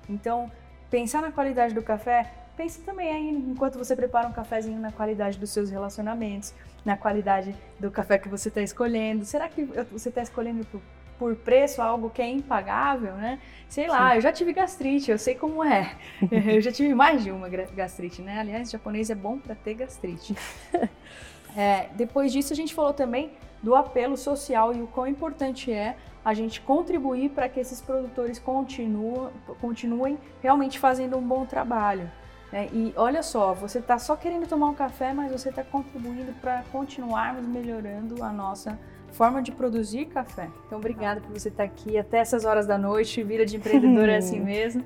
Então, 0.09 0.49
pensar 0.95 1.21
na 1.21 1.29
qualidade 1.29 1.73
do 1.73 1.81
café, 1.81 2.31
pense 2.55 2.79
também 2.79 3.11
aí, 3.11 3.29
enquanto 3.29 3.77
você 3.77 3.93
prepara 3.97 4.29
um 4.29 4.31
cafezinho, 4.31 4.79
na 4.79 4.93
qualidade 4.93 5.37
dos 5.37 5.49
seus 5.49 5.69
relacionamentos, 5.69 6.53
na 6.85 6.95
qualidade 6.95 7.53
do 7.77 7.91
café 7.91 8.17
que 8.17 8.29
você 8.29 8.47
está 8.47 8.61
escolhendo. 8.61 9.25
Será 9.25 9.49
que 9.49 9.65
você 9.91 10.07
está 10.07 10.21
escolhendo 10.21 10.63
por, 10.67 10.81
por 11.19 11.35
preço 11.35 11.81
algo 11.81 12.09
que 12.09 12.21
é 12.21 12.29
impagável, 12.29 13.11
né? 13.15 13.39
Sei 13.67 13.89
lá, 13.89 14.15
eu 14.15 14.21
já 14.21 14.31
tive 14.31 14.53
gastrite, 14.53 15.11
eu 15.11 15.17
sei 15.17 15.35
como 15.35 15.61
é. 15.61 15.97
eu 16.31 16.61
já 16.61 16.71
tive 16.71 16.95
mais 16.95 17.25
de 17.25 17.29
uma 17.29 17.49
gastrite, 17.49 18.21
né? 18.21 18.39
Aliás, 18.39 18.71
japonês 18.71 19.09
é 19.09 19.15
bom 19.15 19.37
para 19.37 19.53
ter 19.53 19.73
gastrite. 19.73 20.33
É, 21.55 21.87
depois 21.95 22.31
disso, 22.31 22.51
a 22.51 22.55
gente 22.55 22.73
falou 22.73 22.93
também 22.93 23.31
do 23.63 23.75
apelo 23.75 24.17
social 24.17 24.73
e 24.73 24.81
o 24.81 24.87
quão 24.87 25.07
importante 25.07 25.71
é 25.71 25.95
a 26.23 26.33
gente 26.33 26.59
contribuir 26.61 27.29
para 27.29 27.47
que 27.47 27.59
esses 27.59 27.81
produtores 27.81 28.39
continuam, 28.39 29.31
continuem 29.61 30.17
realmente 30.41 30.79
fazendo 30.79 31.17
um 31.17 31.21
bom 31.21 31.45
trabalho. 31.45 32.09
né? 32.51 32.67
E 32.73 32.93
olha 32.95 33.21
só, 33.23 33.53
você 33.53 33.79
está 33.79 33.97
só 33.99 34.15
querendo 34.15 34.47
tomar 34.47 34.67
um 34.67 34.73
café, 34.73 35.13
mas 35.13 35.31
você 35.31 35.49
está 35.49 35.63
contribuindo 35.63 36.33
para 36.41 36.63
continuarmos 36.71 37.45
melhorando 37.45 38.23
a 38.23 38.31
nossa 38.31 38.77
forma 39.11 39.41
de 39.41 39.51
produzir 39.51 40.05
café. 40.05 40.49
Então, 40.65 40.77
obrigada 40.77 41.21
por 41.21 41.31
você 41.31 41.49
estar 41.49 41.63
aqui 41.63 41.97
até 41.97 42.17
essas 42.17 42.43
horas 42.43 42.65
da 42.67 42.77
noite. 42.77 43.23
Vida 43.23 43.45
de 43.45 43.55
empreendedor 43.55 44.09
é 44.09 44.17
assim 44.17 44.39
mesmo. 44.43 44.83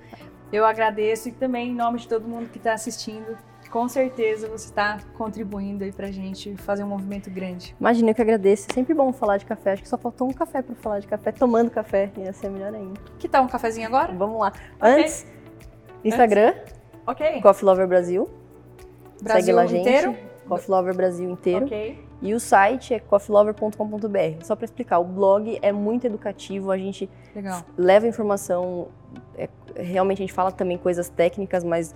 Eu 0.52 0.66
agradeço 0.66 1.30
e 1.30 1.32
também 1.32 1.70
em 1.70 1.76
nome 1.76 2.00
de 2.00 2.08
todo 2.08 2.28
mundo 2.28 2.50
que 2.50 2.58
está 2.58 2.74
assistindo, 2.74 3.38
com 3.70 3.88
certeza 3.88 4.48
você 4.48 4.66
está 4.66 5.00
contribuindo 5.18 5.84
aí 5.84 5.92
pra 5.92 6.12
gente 6.12 6.56
fazer 6.58 6.84
um 6.84 6.88
movimento 6.88 7.30
grande. 7.30 7.76
Imagina, 7.80 8.12
eu 8.12 8.16
que 8.16 8.22
agradeço. 8.22 8.68
É 8.70 8.74
sempre 8.74 8.94
bom 8.94 9.12
falar 9.14 9.38
de 9.38 9.46
café. 9.46 9.74
Acho 9.74 9.84
que 9.84 9.90
só 9.90 9.98
faltou 9.98 10.28
um 10.28 10.34
café 10.34 10.62
para 10.62 10.76
falar 10.76 11.00
de 11.00 11.08
café. 11.08 11.32
Tomando 11.32 11.70
café 11.70 12.12
ia 12.18 12.34
ser 12.34 12.50
melhor 12.50 12.74
ainda. 12.74 13.00
Que 13.18 13.28
tal 13.28 13.44
um 13.44 13.48
cafezinho 13.48 13.88
agora? 13.88 14.14
Vamos 14.14 14.40
lá. 14.40 14.54
Ok. 14.80 15.04
Antes, 15.04 15.28
Instagram, 16.04 16.54
Ok. 17.10 17.42
Coffee 17.42 17.66
Lover 17.66 17.88
Brasil. 17.88 18.30
Brasil 19.22 19.42
Segue 19.46 19.52
lá, 19.52 19.66
gente. 19.66 19.82
inteiro? 19.82 20.16
Coffee 20.48 20.70
Lover 20.70 20.96
Brasil 20.96 21.30
inteiro. 21.30 21.66
Ok. 21.66 22.06
E 22.22 22.34
o 22.34 22.40
site 22.40 22.94
é 22.94 23.00
coffeelover.com.br. 23.00 24.44
Só 24.44 24.56
para 24.56 24.66
explicar, 24.66 25.00
o 25.00 25.06
blog 25.06 25.58
é 25.62 25.72
muito 25.72 26.06
educativo, 26.06 26.70
a 26.70 26.78
gente 26.78 27.10
Legal. 27.34 27.62
leva 27.78 28.06
informação, 28.08 28.90
é, 29.38 29.50
realmente 29.76 30.20
a 30.20 30.24
gente 30.24 30.34
fala 30.34 30.52
também 30.52 30.78
coisas 30.78 31.10
técnicas, 31.10 31.64
mas 31.64 31.96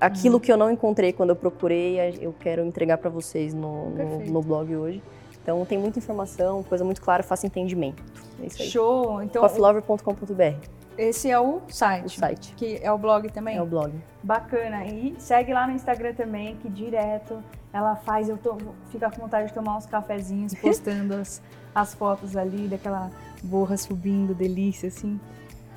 aquilo 0.00 0.34
Uhum. 0.34 0.40
que 0.40 0.50
eu 0.52 0.56
não 0.56 0.70
encontrei 0.70 1.12
quando 1.12 1.30
eu 1.30 1.36
procurei, 1.36 1.98
eu 2.20 2.34
quero 2.38 2.64
entregar 2.64 2.98
para 2.98 3.10
vocês 3.10 3.52
no, 3.54 3.90
no, 3.90 4.20
no 4.26 4.42
blog 4.42 4.74
hoje. 4.74 5.02
Então 5.42 5.64
tem 5.64 5.78
muita 5.78 5.98
informação, 5.98 6.62
coisa 6.62 6.84
muito 6.84 7.00
clara, 7.00 7.22
fácil 7.22 7.46
entendimento. 7.46 8.02
É 8.42 8.46
isso 8.46 8.62
aí. 8.62 8.68
Show. 8.68 9.22
Então, 9.22 9.42
Coffeelover.com.br, 9.42 10.66
esse 10.98 11.30
é 11.30 11.40
o 11.40 11.60
site. 11.68 12.06
o 12.06 12.10
site. 12.10 12.54
Que 12.56 12.78
é 12.82 12.92
o 12.92 12.98
blog 12.98 13.30
também? 13.30 13.56
É 13.56 13.62
o 13.62 13.66
blog. 13.66 13.92
Bacana. 14.22 14.84
E 14.84 15.14
segue 15.18 15.52
lá 15.52 15.66
no 15.66 15.72
Instagram 15.74 16.14
também, 16.14 16.56
que 16.56 16.68
direto 16.68 17.42
ela 17.72 17.96
faz, 17.96 18.28
eu 18.28 18.36
tô, 18.36 18.56
fica 18.90 19.10
com 19.10 19.22
vontade 19.22 19.48
de 19.48 19.54
tomar 19.54 19.76
uns 19.76 19.86
cafezinhos, 19.86 20.54
postando 20.60 21.14
as, 21.14 21.40
as 21.74 21.94
fotos 21.94 22.36
ali 22.36 22.68
daquela 22.68 23.10
borra 23.42 23.76
subindo, 23.76 24.34
delícia, 24.34 24.88
assim. 24.88 25.18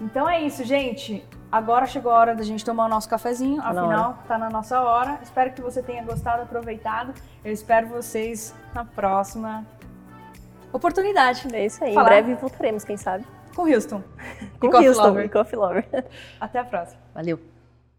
Então 0.01 0.27
é 0.27 0.41
isso, 0.41 0.63
gente. 0.65 1.23
Agora 1.53 1.85
chegou 1.85 2.11
a 2.11 2.15
hora 2.15 2.35
da 2.35 2.41
gente 2.41 2.65
tomar 2.65 2.87
o 2.87 2.89
nosso 2.89 3.07
cafezinho. 3.07 3.61
Tá 3.61 3.71
na 3.71 3.81
Afinal, 3.81 4.17
tá 4.27 4.37
na 4.39 4.49
nossa 4.49 4.81
hora. 4.81 5.19
Espero 5.21 5.51
que 5.53 5.61
você 5.61 5.83
tenha 5.83 6.03
gostado, 6.03 6.41
aproveitado. 6.41 7.13
Eu 7.45 7.53
espero 7.53 7.85
vocês 7.89 8.55
na 8.73 8.83
próxima 8.83 9.63
oportunidade 10.71 11.47
É 11.55 11.67
isso 11.67 11.83
aí. 11.83 11.93
Falar. 11.93 12.17
Em 12.17 12.23
breve 12.23 12.41
voltaremos, 12.41 12.83
quem 12.83 12.97
sabe? 12.97 13.23
com 13.55 13.71
Houston. 13.71 14.01
Com 14.59 14.71
Coffee 14.71 14.87
Houston 14.87 15.07
Lover. 15.09 15.25
e 15.25 15.29
Coffee 15.29 15.59
Lover. 15.59 15.85
Até 16.41 16.57
a 16.57 16.63
próxima. 16.63 16.99
Valeu. 17.13 17.52